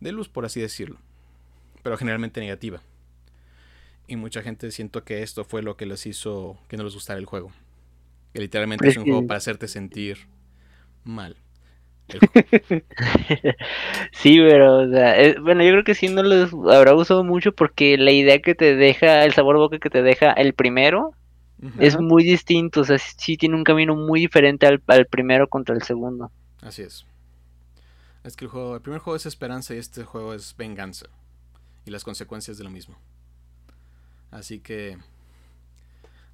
[0.00, 0.98] de luz, por así decirlo.
[1.82, 2.82] Pero generalmente negativa.
[4.06, 7.18] Y mucha gente siento que esto fue lo que les hizo que no les gustara
[7.18, 7.52] el juego.
[8.32, 10.26] Que literalmente es un juego para hacerte sentir
[11.04, 11.36] mal.
[14.12, 17.96] sí, pero, o sea, bueno, yo creo que sí no les habrá gustado mucho porque
[17.96, 21.14] la idea que te deja, el sabor boca que te deja el primero,
[21.78, 25.82] es muy distinto, o sea, sí tiene un camino muy diferente al, primero contra el
[25.82, 26.30] segundo.
[26.60, 27.06] Así es.
[28.22, 31.06] Es que el juego, el primer juego es esperanza y este juego es venganza.
[31.86, 32.98] Y las consecuencias de lo mismo.
[34.30, 34.98] Así que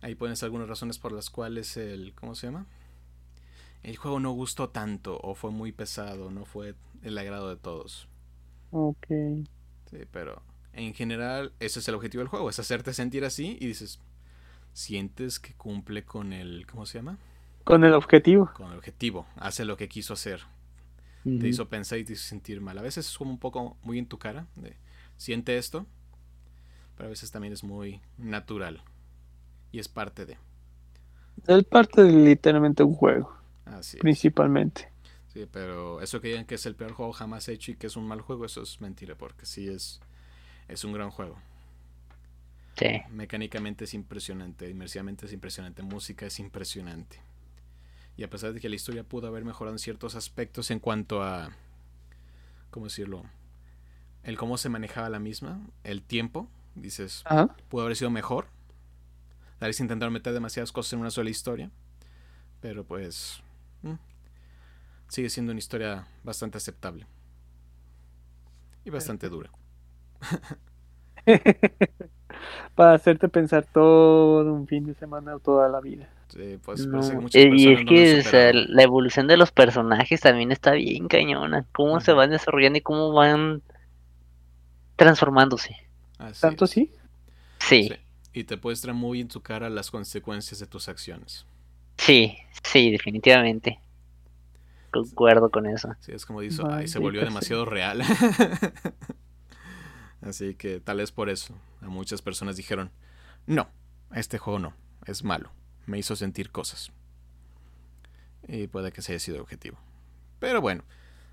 [0.00, 2.66] ahí pones algunas razones por las cuales el, ¿cómo se llama?
[3.82, 8.08] El juego no gustó tanto o fue muy pesado, no fue el agrado de todos.
[8.70, 9.06] Ok.
[9.90, 13.66] Sí, pero en general ese es el objetivo del juego, es hacerte sentir así y
[13.66, 14.00] dices,
[14.72, 17.18] sientes que cumple con el, ¿cómo se llama?
[17.64, 18.50] Con el objetivo.
[18.54, 20.42] Con el objetivo, hace lo que quiso hacer.
[21.22, 22.78] Te hizo pensar y te hizo sentir mal.
[22.78, 24.74] A veces es como un poco muy en tu cara, de,
[25.18, 25.84] siente esto,
[26.96, 28.82] pero a veces también es muy natural
[29.70, 30.38] y es parte de.
[31.46, 33.39] Es parte de literalmente un juego
[34.00, 34.90] principalmente.
[35.32, 37.96] Sí, pero eso que digan que es el peor juego jamás hecho y que es
[37.96, 40.00] un mal juego, eso es mentira, porque sí es,
[40.66, 41.38] es un gran juego.
[42.76, 43.02] Sí.
[43.10, 47.20] Mecánicamente es impresionante, inmersivamente es impresionante, música es impresionante.
[48.16, 51.22] Y a pesar de que la historia pudo haber mejorado en ciertos aspectos en cuanto
[51.22, 51.50] a,
[52.70, 53.24] ¿cómo decirlo?
[54.22, 57.24] El cómo se manejaba la misma, el tiempo, dices,
[57.68, 58.48] pudo haber sido mejor.
[59.58, 61.70] Tal vez intentaron meter demasiadas cosas en una sola historia,
[62.60, 63.42] pero pues.
[65.10, 67.06] Sigue siendo una historia bastante aceptable.
[68.84, 69.50] Y bastante dura.
[72.74, 76.08] Para hacerte pensar todo un fin de semana o toda la vida.
[76.62, 76.86] Pues,
[77.32, 81.66] y es que la evolución de los personajes también está bien cañona.
[81.72, 83.62] Cómo se van desarrollando y cómo van
[84.94, 85.76] transformándose.
[86.40, 86.92] ¿Tanto sí?
[87.58, 87.90] sí?
[88.32, 91.46] Y te muestran muy en tu cara las consecuencias de tus acciones.
[91.96, 93.80] Sí, sí, definitivamente.
[94.90, 95.94] Concuerdo con eso.
[96.00, 98.02] Sí, es como dice, se volvió demasiado real.
[100.20, 102.90] Así que tal vez por eso a muchas personas dijeron,
[103.46, 103.68] no,
[104.14, 104.74] este juego no,
[105.06, 105.50] es malo,
[105.86, 106.92] me hizo sentir cosas.
[108.46, 109.78] Y puede que se haya sido objetivo.
[110.38, 110.84] Pero bueno,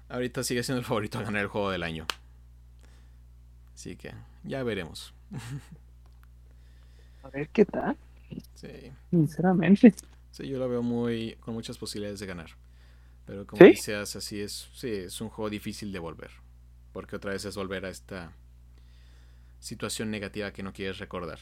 [0.10, 2.06] ahorita sigue siendo el favorito a ganar el juego del año.
[3.74, 5.14] Así que ya veremos.
[7.24, 7.98] A ver qué tal.
[8.54, 8.92] Sí.
[9.10, 9.94] Sinceramente.
[10.32, 12.52] Sí, yo lo veo muy con muchas posibilidades de ganar.
[13.28, 16.32] Pero como decías, así es, sí, es un juego difícil de volver.
[16.94, 18.34] Porque otra vez es volver a esta
[19.60, 21.40] situación negativa que no quieres recordar.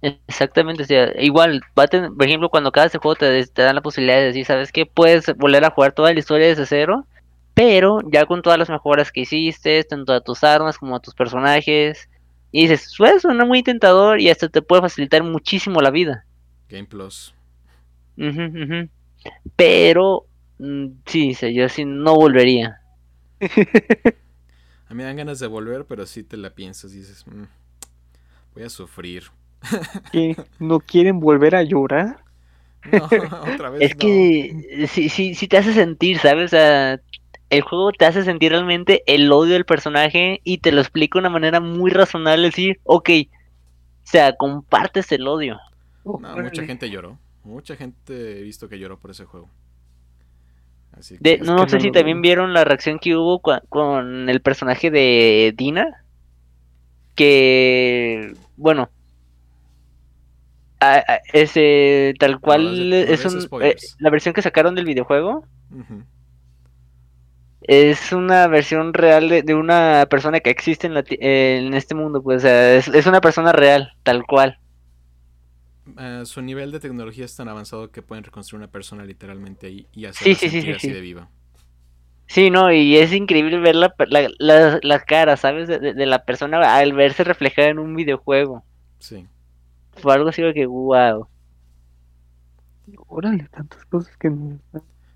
[0.00, 3.62] Exactamente, o sea, igual, va a tener, por ejemplo, cuando acabas este juego te, te
[3.62, 4.84] dan la posibilidad de decir, ¿sabes qué?
[4.84, 7.06] Puedes volver a jugar toda la historia desde cero,
[7.54, 11.14] pero ya con todas las mejoras que hiciste, tanto a tus armas como a tus
[11.14, 12.08] personajes,
[12.50, 16.26] y dices, pues suena muy tentador y hasta te puede facilitar muchísimo la vida.
[16.68, 17.32] Game Plus.
[18.16, 18.90] Ujú, ujú.
[19.56, 20.31] Pero, mm,
[21.06, 22.80] sí, sí, yo sí no volvería.
[24.88, 27.44] A mí me dan ganas de volver, pero sí te la piensas y dices, "Mm,
[28.54, 29.24] voy a sufrir.
[30.10, 30.36] ¿Qué?
[30.58, 32.24] ¿No quieren volver a llorar?
[32.84, 33.08] No,
[33.48, 34.00] otra vez Es no.
[34.00, 36.46] que sí, sí, sí te hace sentir, ¿sabes?
[36.46, 37.00] O sea,
[37.50, 41.20] el juego te hace sentir realmente el odio del personaje y te lo explica de
[41.20, 43.28] una manera muy razonable, decir, ok, o
[44.04, 45.58] sea, compartes el odio.
[46.04, 47.18] No, mucha gente lloró.
[47.44, 49.48] Mucha gente he visto que lloró por ese juego.
[50.98, 52.28] Así De, que no, no sé no si también vi.
[52.28, 56.04] vieron la reacción que hubo con el personaje de Dina.
[57.14, 58.90] Que, bueno,
[60.80, 65.44] a- a- ese tal cual no es un, eh, la versión que sacaron del videojuego
[67.62, 72.22] es una versión real de, de una persona que existe en, la en este mundo,
[72.22, 74.58] pues, o sea, es, es una persona real, tal cual.
[75.98, 79.88] Eh, su nivel de tecnología es tan avanzado que pueden reconstruir una persona literalmente ahí
[79.92, 80.92] y hacerla sí, sí, sentir sí, así sí.
[80.92, 81.28] de viva.
[82.26, 85.68] Sí, no, y es increíble ver la, la, la, la cara, ¿sabes?
[85.68, 88.64] De, de- de la persona al verse reflejada en un videojuego.
[88.98, 89.26] Sí.
[89.92, 91.28] Fue algo así de que, wow.
[93.08, 94.60] Órale, tantas cosas que no.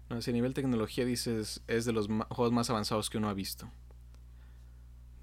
[0.08, 3.34] No, si a nivel tecnología dices, es de los juegos más avanzados que uno ha
[3.34, 3.70] visto.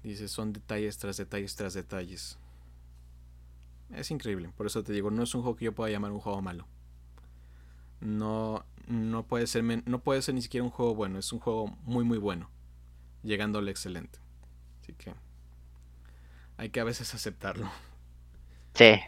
[0.04, 2.38] Dices, son detalles tras detalles tras detalles.
[3.90, 6.20] Es increíble, por eso te digo, no es un juego que yo pueda llamar un
[6.20, 6.66] juego malo.
[8.00, 11.76] No, no puede ser, no puede ser ni siquiera un juego bueno, es un juego
[11.82, 12.50] muy muy bueno,
[13.22, 14.18] llegando al excelente.
[14.82, 15.14] Así que
[16.56, 17.70] hay que a veces aceptarlo.
[18.74, 19.00] Sí.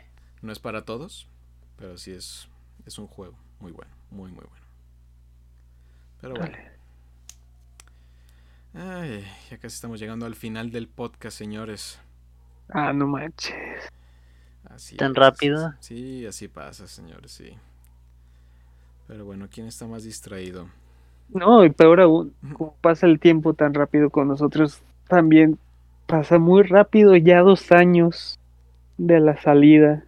[0.43, 1.29] No es para todos,
[1.77, 2.49] pero sí es,
[2.85, 4.67] es un juego muy bueno, muy muy bueno.
[6.21, 6.57] Pero bueno.
[8.75, 11.99] Ay, ya casi estamos llegando al final del podcast, señores.
[12.69, 13.91] Ah, no manches.
[14.67, 15.75] Así ¿Tan es, rápido?
[15.81, 17.57] Sí, así pasa, señores, sí.
[19.07, 20.69] Pero bueno, ¿quién está más distraído?
[21.29, 25.59] No, y peor aún, como pasa el tiempo tan rápido con nosotros, también
[26.07, 28.39] pasa muy rápido ya dos años
[28.99, 30.05] de la salida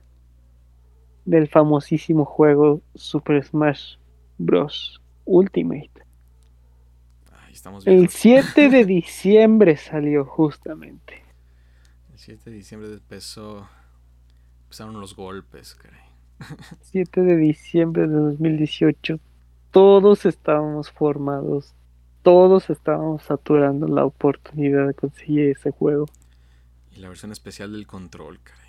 [1.25, 3.97] del famosísimo juego Super Smash
[4.39, 5.01] Bros.
[5.25, 5.91] Ultimate.
[7.33, 8.15] Ay, estamos El viejos.
[8.15, 11.23] 7 de diciembre salió justamente.
[12.13, 13.69] El 7 de diciembre empezó,
[14.69, 16.01] empezaron los golpes, caray.
[16.83, 19.19] 7 de diciembre de 2018.
[19.71, 21.75] Todos estábamos formados.
[22.23, 26.07] Todos estábamos saturando la oportunidad de conseguir ese juego.
[26.95, 28.69] Y la versión especial del control, caray.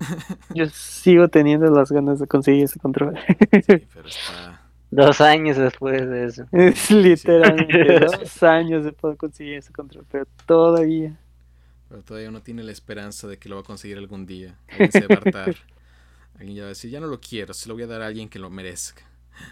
[0.54, 3.18] Yo sigo teniendo las ganas de conseguir ese control.
[3.26, 4.60] Sí, pero está...
[4.90, 6.46] Dos años después de eso.
[6.50, 11.16] Es literalmente dos años de poder conseguir ese control, pero todavía.
[11.90, 14.56] Pero todavía uno tiene la esperanza de que lo va a conseguir algún día.
[14.68, 15.56] Alguien se va a hartar.
[16.38, 18.06] Alguien ya va a decir, ya no lo quiero, se lo voy a dar a
[18.06, 19.02] alguien que lo merezca.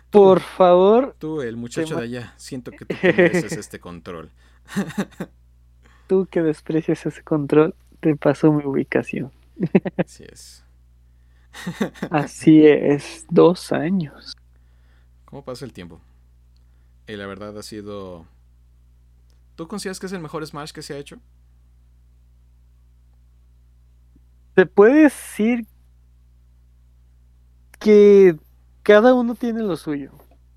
[0.08, 4.30] Por favor, Tú, el muchacho de allá, siento que tú mereces este control.
[6.06, 9.32] tú que desprecias ese control, te paso mi ubicación.
[9.98, 10.64] Así es.
[12.10, 14.34] Así es, dos años.
[15.26, 16.00] ¿Cómo pasa el tiempo?
[17.06, 18.26] Y la verdad ha sido...
[19.56, 21.20] ¿Tú consideras que es el mejor Smash que se ha hecho?
[24.58, 25.66] Se puede decir
[27.78, 28.34] que
[28.82, 30.10] cada uno tiene lo suyo,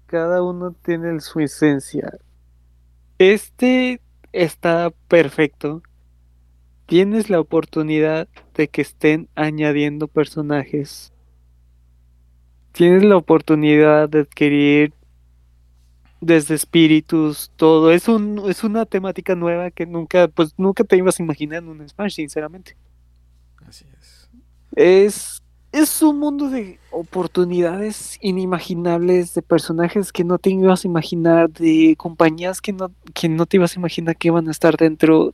[0.07, 2.11] cada uno tiene su esencia.
[3.19, 5.83] Este está perfecto.
[6.87, 11.13] Tienes la oportunidad de que estén añadiendo personajes.
[12.71, 14.95] Tienes la oportunidad de adquirir
[16.21, 17.91] desde espíritus, todo.
[17.91, 21.69] Es un, es una temática nueva que nunca, pues nunca te ibas a imaginar en
[21.69, 22.75] un Smash, sinceramente.
[24.75, 25.41] Es.
[25.71, 31.95] Es, un mundo de oportunidades inimaginables, de personajes que no te ibas a imaginar, de
[31.97, 35.33] compañías que no, que no te ibas a imaginar que iban a estar dentro.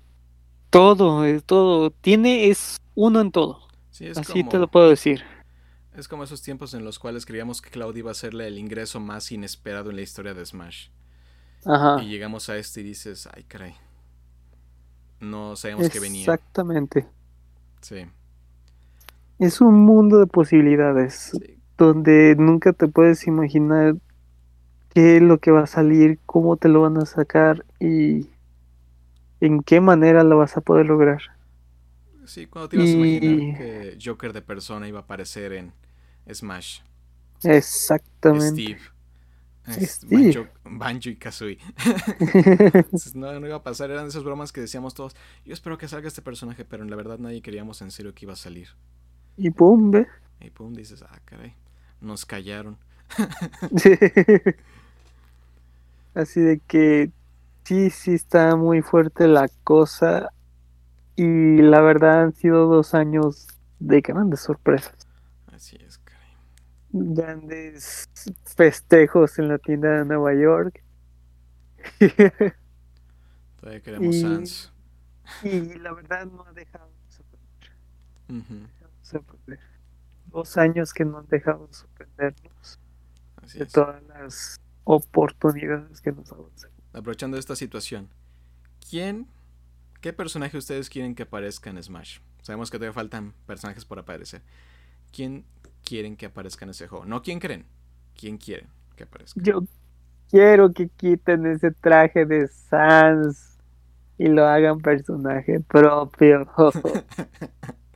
[0.70, 1.90] Todo, es todo.
[1.90, 3.68] Tiene, es uno en todo.
[3.90, 5.24] Sí, es Así como, te lo puedo decir.
[5.96, 9.00] es como esos tiempos en los cuales creíamos que Cloud iba a serle el ingreso
[9.00, 10.90] más inesperado en la historia de Smash.
[11.66, 12.04] Ajá.
[12.04, 13.74] Y llegamos a este y dices, ay caray.
[15.20, 16.22] No sabemos que venía.
[16.22, 17.08] Exactamente.
[17.82, 18.06] Sí,
[19.40, 21.60] Es un mundo de posibilidades sí.
[21.78, 23.96] donde nunca te puedes imaginar
[24.94, 28.28] qué es lo que va a salir, cómo te lo van a sacar y
[29.42, 31.22] en qué manera lo vas a poder lograr.
[32.26, 35.72] Sí, cuando te ibas a imaginar que Joker de persona iba a aparecer en
[36.34, 36.82] Smash.
[37.44, 38.78] Exactamente.
[39.70, 40.50] Steve.
[40.64, 41.58] Banjo, y Kazooie.
[43.16, 45.16] no, no iba a pasar, eran esas bromas que decíamos todos.
[45.46, 48.26] Yo espero que salga este personaje, pero en la verdad nadie queríamos en serio que
[48.26, 48.70] iba a salir.
[49.38, 50.08] Y pum, ve.
[50.42, 51.54] Y pum, dices, ah, caray,
[52.02, 52.78] nos callaron.
[56.16, 57.12] Así de que
[57.64, 60.32] sí, sí está muy fuerte la cosa.
[61.16, 63.48] Y la verdad han sido dos años
[63.80, 64.96] de grandes sorpresas.
[65.48, 66.34] Así es, caray.
[66.92, 68.10] Grandes
[68.46, 70.84] festejos en la tienda de Nueva York.
[73.60, 74.74] Todavía queremos y, Sans.
[75.44, 78.70] Y la verdad no ha dejado de sorprender.
[80.26, 82.80] Dos años que no han dejado de sorprendernos.
[83.54, 86.70] de todas las oportunidades que nos avancen.
[86.94, 88.10] Aprovechando esta situación,
[88.90, 89.28] ¿quién,
[90.02, 92.20] qué personaje ustedes quieren que aparezca en Smash?
[92.42, 94.42] Sabemos que todavía faltan personajes por aparecer.
[95.12, 95.46] ¿Quién
[95.84, 97.06] quieren que aparezca en ese juego?
[97.06, 97.66] No quién creen,
[98.16, 99.40] quién quieren que aparezca.
[99.42, 99.64] Yo
[100.30, 103.58] quiero que quiten ese traje de Sans
[104.18, 106.50] y lo hagan personaje propio.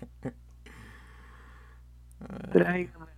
[2.51, 3.11] Tráigame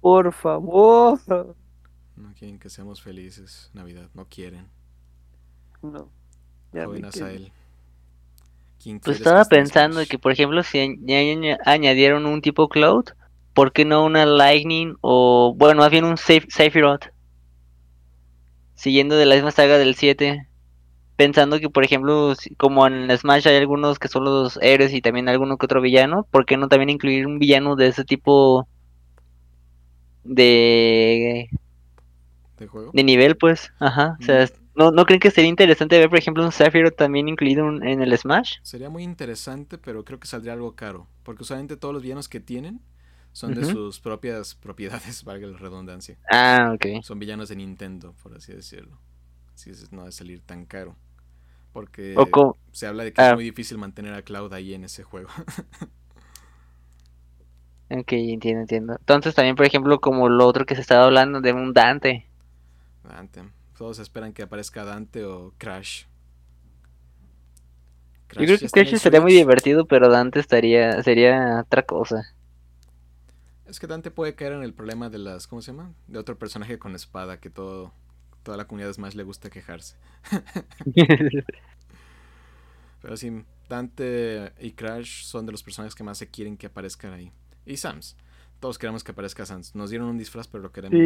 [0.00, 1.20] por favor.
[2.16, 4.66] No quieren que seamos felices, Navidad, no quieren.
[5.82, 6.10] No.
[6.72, 7.52] Ya a él.
[9.02, 10.98] Pues estaba pensando que, por ejemplo, si
[11.66, 13.10] añadieron un tipo Cloud,
[13.52, 17.12] ¿por qué no una Lightning o, bueno, más bien un Sephiroth?
[18.74, 20.48] Siguiendo de la misma saga del 7.
[21.20, 25.28] Pensando que, por ejemplo, como en Smash hay algunos que son los héroes y también
[25.28, 28.66] alguno que otro villano, ¿por qué no también incluir un villano de ese tipo
[30.24, 31.50] de
[32.58, 34.48] de juego de nivel pues ajá o sea mm.
[34.76, 38.16] ¿no, no creen que sería interesante ver por ejemplo un Sephiroth también incluido en el
[38.16, 42.30] Smash sería muy interesante pero creo que saldría algo caro porque usualmente todos los villanos
[42.30, 42.80] que tienen
[43.32, 46.16] son de sus propias propiedades valga la redundancia.
[46.32, 47.02] Ah ok.
[47.02, 48.98] Son villanos de Nintendo por así decirlo.
[49.54, 50.96] Así es, no debe salir tan caro
[51.72, 52.14] porque
[52.72, 53.34] se habla de que es ah.
[53.34, 55.28] muy difícil mantener a Cloud ahí en ese juego
[57.92, 58.96] Ok, entiendo, entiendo.
[59.00, 62.24] Entonces también, por ejemplo, como lo otro que se estaba hablando de un Dante.
[63.02, 63.42] Dante.
[63.76, 66.04] Todos esperan que aparezca Dante o Crash.
[68.34, 72.32] Yo creo que Crash estaría muy divertido, pero Dante estaría sería otra cosa.
[73.66, 75.92] Es que Dante puede caer en el problema de las, ¿cómo se llama?
[76.06, 77.92] De otro personaje con espada que todo
[78.50, 79.94] toda la comunidad Smash le gusta quejarse.
[83.00, 87.12] pero sí, Dante y Crash son de los personajes que más se quieren que aparezcan
[87.12, 87.30] ahí.
[87.64, 88.16] Y Sans.
[88.58, 89.76] Todos queremos que aparezca Sans.
[89.76, 90.98] Nos dieron un disfraz, pero lo queremos.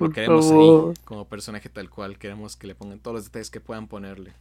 [0.00, 2.18] lo queremos ahí, como personaje tal cual.
[2.18, 4.32] Queremos que le pongan todos los detalles que puedan ponerle.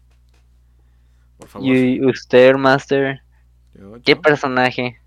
[1.38, 1.68] Por favor.
[1.68, 3.22] ¿Y usted, Master?
[4.04, 5.00] ¿Qué personaje?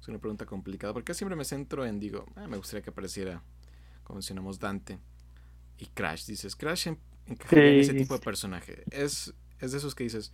[0.00, 0.92] Es una pregunta complicada.
[0.92, 3.42] Porque siempre me centro en, digo, ah, me gustaría que apareciera,
[4.08, 4.98] como mencionamos, Dante.
[5.78, 6.26] Y Crash.
[6.26, 6.88] Dices, Crash
[7.26, 8.82] encajaría en ese tipo de personaje.
[8.90, 10.32] Es, es de esos que dices,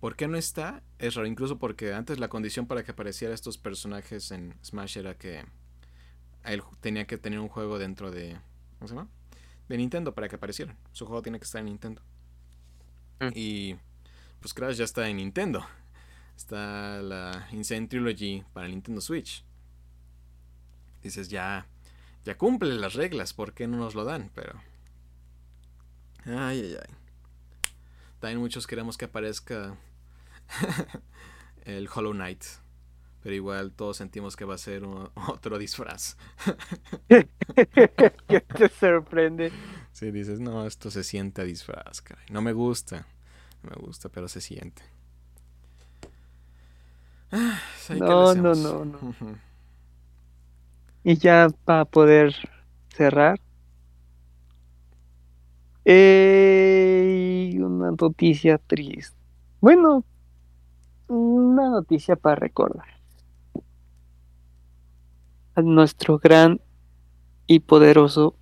[0.00, 0.82] ¿Por qué no está?
[0.98, 5.14] Es raro, incluso porque antes la condición para que aparecieran estos personajes en Smash era
[5.14, 5.44] que
[6.44, 8.38] él tenía que tener un juego dentro de.
[8.78, 9.10] ¿Cómo se llama?
[9.68, 10.78] De Nintendo para que aparecieran.
[10.92, 12.02] Su juego tiene que estar en Nintendo.
[13.20, 13.28] Mm.
[13.34, 13.76] Y
[14.40, 15.66] pues Crash ya está en Nintendo.
[16.34, 19.44] Está la Insane Trilogy para Nintendo Switch.
[21.02, 21.66] Dices, ya,
[22.24, 24.30] ya cumple las reglas, ¿por qué no nos lo dan?
[24.34, 24.60] Pero...
[26.26, 26.94] Ay, ay, ay.
[28.18, 29.76] También muchos queremos que aparezca
[31.64, 32.44] el Hollow Knight.
[33.22, 34.82] Pero igual todos sentimos que va a ser
[35.28, 36.16] otro disfraz.
[37.08, 39.52] ¿Qué te sorprende?
[39.92, 43.06] Sí, dices, no, esto se siente a disfraz, No me gusta.
[43.62, 44.82] No me gusta, pero se siente.
[47.32, 47.60] Ah,
[47.90, 49.14] no, no, no, no.
[51.04, 52.34] Y ya para poder
[52.88, 53.40] cerrar.
[55.84, 59.16] Eh, una noticia triste.
[59.60, 60.04] Bueno,
[61.08, 62.86] una noticia para recordar.
[65.54, 66.60] A nuestro gran
[67.46, 68.36] y poderoso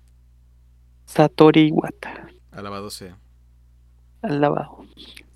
[1.05, 2.27] Satori Iwata.
[2.51, 3.17] Alabado sea.
[4.21, 4.85] Alabado.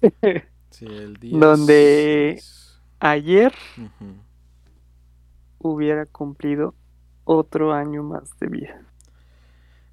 [0.73, 2.41] Sí, el día Donde
[2.99, 3.53] ayer
[5.59, 6.73] hubiera cumplido
[7.23, 8.81] otro año más de vida.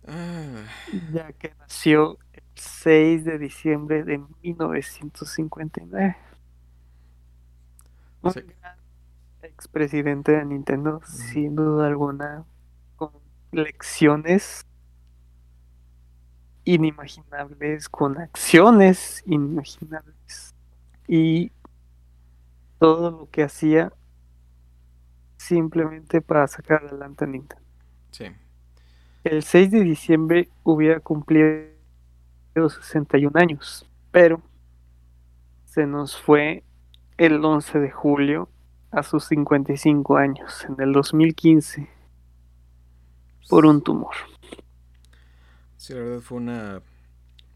[0.06, 0.64] Ah.
[1.12, 6.16] Ya que nació el 6 de diciembre de 1959
[8.22, 8.76] un gran
[9.42, 12.44] expresidente de Nintendo, sin duda alguna,
[12.96, 13.12] con
[13.52, 14.66] lecciones
[16.64, 20.54] inimaginables, con acciones inimaginables.
[21.08, 21.50] Y
[22.78, 23.92] todo lo que hacía
[25.50, 27.64] simplemente para sacar adelante a Nintendo.
[28.12, 28.26] Sí.
[29.24, 31.66] El 6 de diciembre hubiera cumplido
[32.54, 34.40] 61 años, pero
[35.64, 36.62] se nos fue
[37.18, 38.48] el 11 de julio
[38.92, 41.88] a sus 55 años, en el 2015,
[43.48, 44.14] por un tumor.
[45.76, 46.80] Sí, la verdad fue una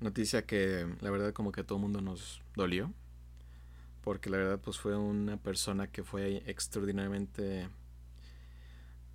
[0.01, 2.92] noticia que la verdad como que a todo el mundo nos dolió.
[4.03, 7.68] Porque la verdad pues fue una persona que fue extraordinariamente...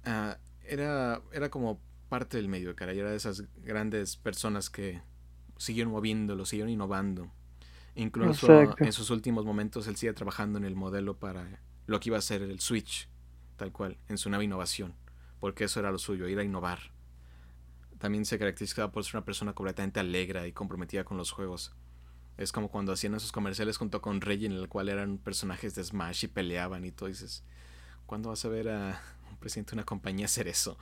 [0.05, 1.79] ah, era, era como
[2.09, 2.93] parte del medio, cara.
[2.93, 5.01] Y era de esas grandes personas que
[5.57, 7.31] siguieron moviéndolo, siguieron innovando.
[7.95, 8.83] Incluso Exacto.
[8.83, 12.21] en sus últimos momentos él sigue trabajando en el modelo para lo que iba a
[12.21, 13.09] ser el Switch,
[13.57, 14.95] tal cual, en su nueva innovación.
[15.39, 16.79] Porque eso era lo suyo, ir a innovar.
[17.97, 21.73] También se caracterizaba por ser una persona completamente alegre y comprometida con los juegos.
[22.37, 25.83] Es como cuando hacían esos comerciales junto con Reggie, en el cual eran personajes de
[25.83, 27.09] Smash y peleaban y todo.
[27.09, 27.43] Dices,
[28.05, 29.01] ¿cuándo vas a ver a
[29.39, 30.77] presidente de una compañía hacer eso?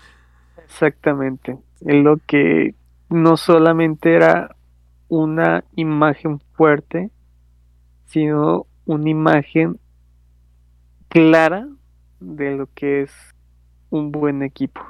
[0.57, 1.57] Exactamente.
[1.81, 2.75] En lo que
[3.09, 4.55] no solamente era
[5.07, 7.11] una imagen fuerte,
[8.05, 9.79] sino una imagen
[11.09, 11.67] clara
[12.19, 13.11] de lo que es
[13.89, 14.81] un buen equipo.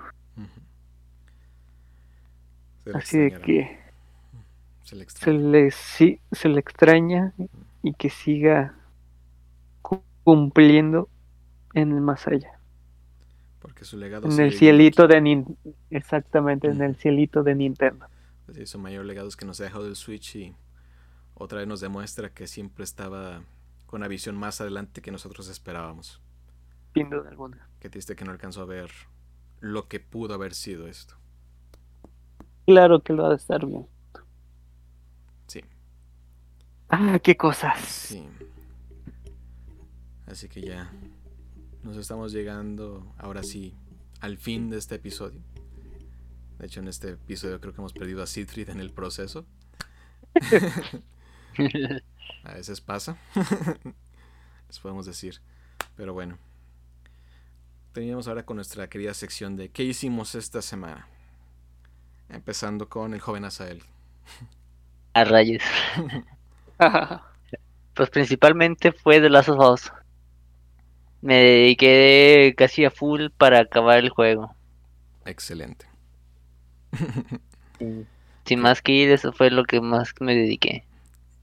[2.92, 3.80] Así de que
[4.84, 5.34] se le se extraña.
[5.34, 7.34] le, sí, se le extraña
[7.84, 8.76] y que siga
[9.82, 11.10] cu- cumpliendo
[11.74, 12.57] en el más allá.
[13.68, 15.58] Porque su legado En el cielito de Nin-
[15.90, 18.06] exactamente, en el cielito de Nintendo.
[18.46, 20.56] Pues sí, su mayor legado es que nos ha dejado el Switch y
[21.34, 23.42] otra vez nos demuestra que siempre estaba
[23.86, 26.22] con una visión más adelante que nosotros esperábamos.
[26.94, 27.68] Sin duda alguna.
[27.82, 28.90] Qué triste que no alcanzó a ver
[29.60, 31.16] lo que pudo haber sido esto.
[32.66, 33.86] Claro que lo ha de estar bien.
[35.48, 35.62] Sí,
[36.88, 37.82] Ah, qué cosas.
[37.82, 38.30] sí.
[40.26, 40.90] Así que ya
[41.88, 43.74] nos estamos llegando ahora sí
[44.20, 45.40] al fin de este episodio.
[46.60, 49.46] De hecho, en este episodio creo que hemos perdido a Siegfried en el proceso.
[52.44, 53.18] A veces pasa.
[54.68, 55.40] Les podemos decir.
[55.96, 56.38] Pero bueno.
[57.94, 61.08] Teníamos ahora con nuestra querida sección de ¿Qué hicimos esta semana?
[62.28, 63.82] Empezando con el joven Asael.
[65.14, 65.64] A rayos.
[67.94, 69.92] Pues principalmente fue The Last of Us.
[71.22, 74.56] Me dediqué casi a full para acabar el juego.
[75.26, 75.86] Excelente.
[78.46, 80.86] Sin más que ir, eso fue lo que más me dediqué.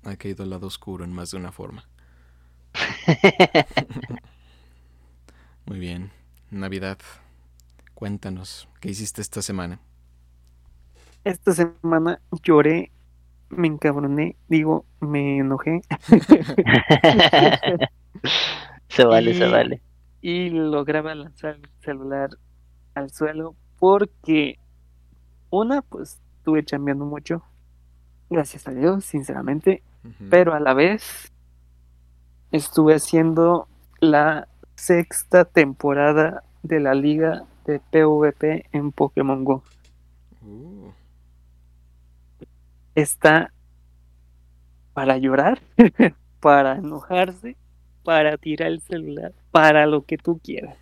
[0.05, 1.89] Ha caído al lado oscuro en más de una forma.
[5.67, 6.11] Muy bien.
[6.51, 6.99] Navidad.
[7.95, 9.81] Cuéntanos, ¿qué hiciste esta semana?
[11.25, 12.91] Esta semana lloré,
[13.49, 15.81] me encabroné, digo, me enojé
[18.95, 19.83] se vale, se vale.
[20.21, 22.31] y lograba lanzar el celular
[22.95, 24.59] al suelo porque
[25.51, 27.43] una, pues estuve chambeando mucho,
[28.31, 29.83] gracias a Dios, sinceramente,
[30.31, 31.33] pero a la vez
[32.53, 33.67] estuve haciendo
[34.01, 39.63] la sexta temporada de la liga de PvP en Pokémon Go.
[40.43, 40.91] Uh,
[42.95, 43.53] Está
[44.93, 45.61] para llorar,
[46.41, 47.57] para enojarse,
[48.05, 50.77] para tirar el celular, para lo que tú quieras.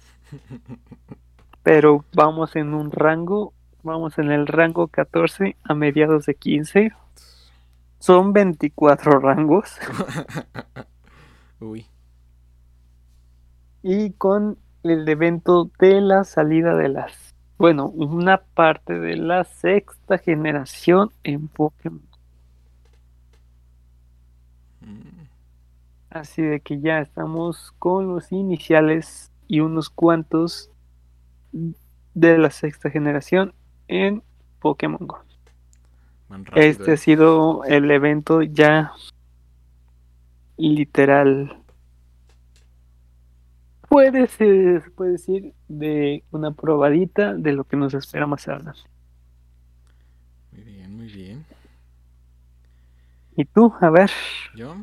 [1.62, 6.92] Pero vamos en un rango, vamos en el rango 14 a mediados de 15.
[8.00, 9.78] Son 24 rangos
[11.60, 11.86] Uy.
[13.82, 20.18] y con el evento de la salida de las, bueno, una parte de la sexta
[20.18, 22.11] generación en Pokémon.
[26.12, 30.70] Así de que ya estamos con los iniciales y unos cuantos
[31.52, 33.54] de la sexta generación
[33.88, 34.22] en
[34.60, 35.24] Pokémon Go.
[36.54, 36.94] Este eh.
[36.94, 38.92] ha sido el evento ya
[40.58, 41.58] literal.
[43.88, 48.80] Puede ser, se puede decir, de una probadita de lo que nos espera más adelante.
[50.50, 51.46] Muy bien, muy bien.
[53.34, 54.10] Y tú, a ver,
[54.54, 54.76] Yo.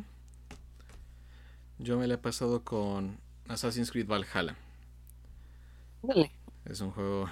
[1.82, 3.18] Yo me la he pasado con
[3.48, 4.54] Assassin's Creed Valhalla.
[6.02, 6.30] dale,
[6.66, 7.28] Es un juego.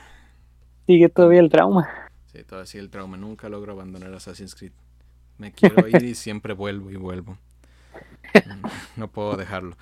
[0.86, 1.88] sigue todavía el trauma.
[2.32, 3.16] Sí, todavía sigue el trauma.
[3.16, 4.72] Nunca logro abandonar Assassin's Creed.
[5.36, 7.36] Me quiero ir y siempre vuelvo y vuelvo.
[8.96, 9.76] No puedo dejarlo.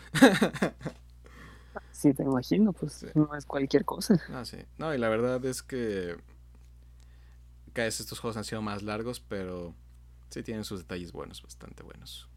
[1.91, 3.07] Sí, te imagino, pues Sí.
[3.14, 4.21] no es cualquier cosa.
[4.33, 4.59] Ah, sí.
[4.79, 6.17] No, y la verdad es que
[7.73, 9.75] cada vez estos juegos han sido más largos, pero
[10.29, 12.29] Sí, tienen sus detalles buenos, bastante buenos.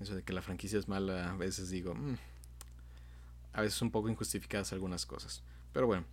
[0.00, 2.16] Eso de que la franquicia es mala, a veces digo, mm,
[3.54, 5.42] a veces un poco injustificadas algunas cosas.
[5.72, 6.04] Pero bueno,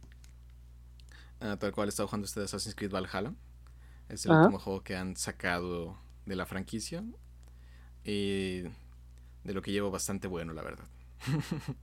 [1.42, 3.34] ah, tal cual está jugando este Assassin's Creed Valhalla.
[4.10, 7.04] Es el último juego que han sacado de la franquicia.
[8.06, 8.64] Y
[9.44, 10.86] de lo que llevo bastante bueno, la verdad.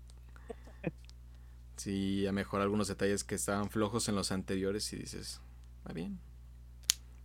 [1.77, 5.41] sí, ha mejorado algunos detalles que estaban flojos en los anteriores y dices,
[5.87, 6.19] va bien.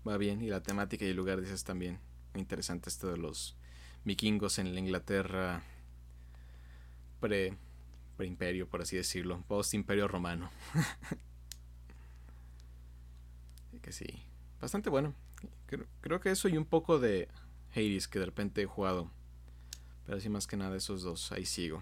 [0.07, 0.41] Va bien.
[0.41, 1.99] Y la temática y el lugar dices también.
[2.35, 3.55] Interesante esto de los
[4.05, 5.63] vikingos en la Inglaterra
[7.19, 7.57] pre,
[8.15, 9.43] pre imperio, por así decirlo.
[9.47, 10.49] Post imperio romano.
[13.81, 14.07] que sí.
[14.61, 15.13] Bastante bueno.
[15.65, 17.27] Creo, creo que eso y un poco de
[17.71, 19.11] Hades que de repente he jugado
[20.05, 21.81] pero así más que nada esos dos, ahí sigo.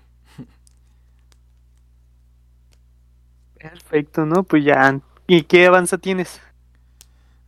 [3.55, 4.43] Perfecto, ¿no?
[4.43, 4.99] Pues ya.
[5.27, 6.41] ¿Y qué avanza tienes?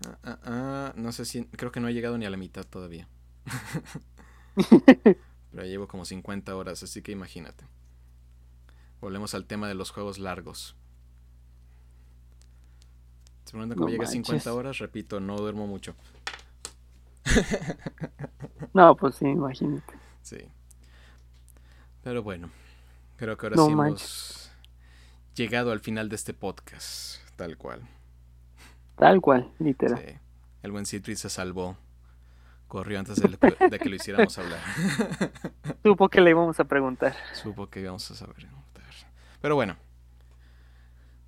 [0.06, 1.46] Ah, ah, ah, no sé si.
[1.46, 3.08] Creo que no he llegado ni a la mitad todavía.
[5.52, 7.66] Pero llevo como 50 horas, así que imagínate.
[9.00, 10.76] Volvemos al tema de los juegos largos.
[13.46, 15.96] Seguramente cuando llegue a 50 horas, repito, no duermo mucho.
[18.74, 19.94] no, pues sí, imagínate.
[20.22, 20.38] Sí.
[22.02, 22.50] Pero bueno,
[23.18, 24.52] creo que ahora sí hemos
[25.36, 27.88] llegado al final de este podcast, tal cual.
[28.96, 30.04] Tal cual, literal.
[30.06, 30.16] Sí.
[30.64, 31.78] El buen Citrix se salvó.
[32.68, 34.60] Corrió antes de, que lo hiciéramos hablar.
[35.84, 37.16] Supo que le íbamos a preguntar.
[37.34, 38.48] Supo que íbamos a saber.
[39.42, 39.78] Pero bueno.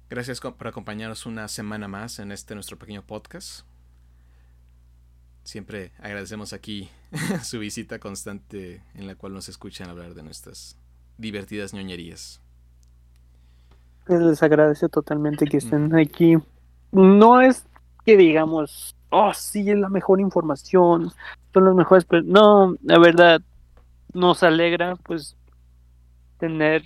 [0.10, 3.66] Gracias por acompañarnos una semana más en este nuestro pequeño podcast.
[5.44, 6.90] Siempre agradecemos aquí
[7.44, 10.78] su visita constante en la cual nos escuchan hablar de nuestras
[11.18, 12.42] divertidas ñoñerías.
[14.08, 16.38] Les agradece totalmente que estén aquí.
[16.92, 17.66] No es
[18.06, 21.12] que digamos, oh, sí, es la mejor información,
[21.54, 23.42] son los mejores, pero no, la verdad,
[24.14, 25.36] nos alegra pues
[26.40, 26.84] tener,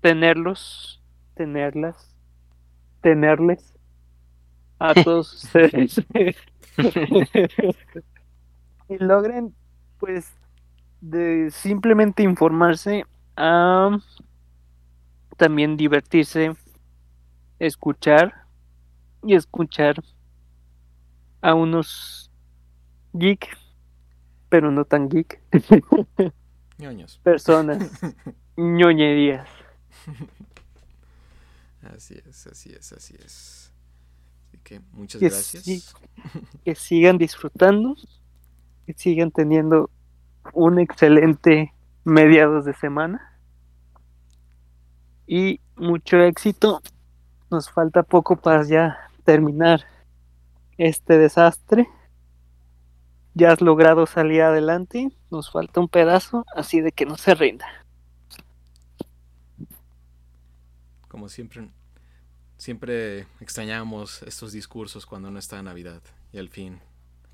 [0.00, 1.02] tenerlos,
[1.34, 2.14] tenerlas,
[3.00, 3.74] tenerles
[4.78, 6.00] a todos ustedes.
[8.88, 9.54] y logren,
[9.98, 10.32] pues,
[11.00, 13.04] de simplemente informarse
[13.36, 13.98] a
[15.36, 16.56] también divertirse,
[17.58, 18.46] escuchar
[19.22, 20.02] y escuchar
[21.40, 22.30] a unos
[23.12, 23.56] geek,
[24.48, 25.40] pero no tan geek.
[26.78, 27.18] Ñoños.
[27.22, 27.90] Personas.
[28.56, 29.48] ñoñerías.
[31.94, 33.66] Así es, así es, así es
[34.66, 35.94] que muchas gracias.
[36.64, 37.94] que sigan disfrutando,
[38.84, 39.90] que sigan teniendo
[40.52, 41.72] un excelente
[42.02, 43.38] mediados de semana
[45.26, 46.82] y mucho éxito.
[47.48, 49.84] Nos falta poco para ya terminar
[50.78, 51.88] este desastre.
[53.34, 57.66] Ya has logrado salir adelante, nos falta un pedazo, así de que no se rinda.
[61.08, 61.68] Como siempre,
[62.56, 66.02] Siempre extrañamos estos discursos cuando no está Navidad
[66.32, 66.80] y al fin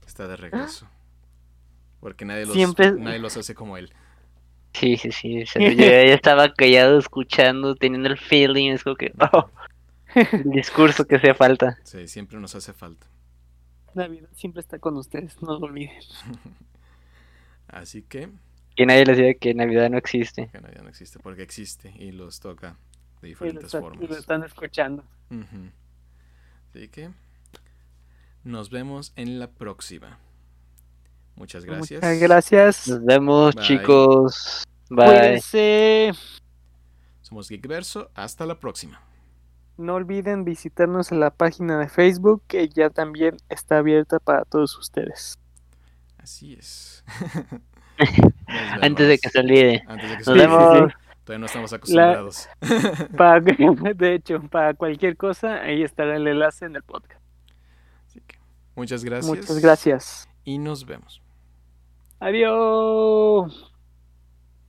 [0.04, 0.88] está de regreso.
[2.00, 2.56] Porque nadie los,
[2.98, 3.92] nadie los hace como él.
[4.74, 5.46] Sí, sí, sí.
[5.54, 8.72] yo ya estaba callado escuchando, teniendo el feeling.
[8.72, 9.48] Es como que, oh,
[10.14, 11.78] el discurso que hacía falta.
[11.84, 13.06] Sí, siempre nos hace falta.
[13.94, 15.96] Navidad siempre está con ustedes, no lo olviden.
[17.68, 18.30] Así que.
[18.76, 20.48] Que nadie les diga que Navidad no existe.
[20.48, 22.76] Que Navidad no existe, porque existe y los toca
[23.20, 24.08] de diferentes formas.
[24.08, 25.04] lo están escuchando.
[26.70, 27.10] Así que
[28.44, 30.18] nos vemos en la próxima.
[31.36, 32.02] Muchas gracias.
[32.02, 32.88] Muchas gracias.
[32.88, 34.64] Nos vemos, chicos.
[34.90, 35.40] Bye.
[37.22, 38.10] Somos Geekverso.
[38.14, 39.00] Hasta la próxima.
[39.76, 44.76] No olviden visitarnos en la página de Facebook, que ya también está abierta para todos
[44.78, 45.38] ustedes.
[46.18, 47.04] Así es.
[48.80, 49.82] Antes de que se olvide.
[50.26, 50.92] Nos vemos.
[51.24, 52.48] Todavía no estamos acostumbrados.
[53.96, 57.20] de hecho, para cualquier cosa, ahí estará el enlace en el podcast.
[58.74, 59.26] muchas gracias.
[59.26, 60.28] Muchas gracias.
[60.44, 61.22] Y nos vemos.
[62.18, 63.71] Adiós.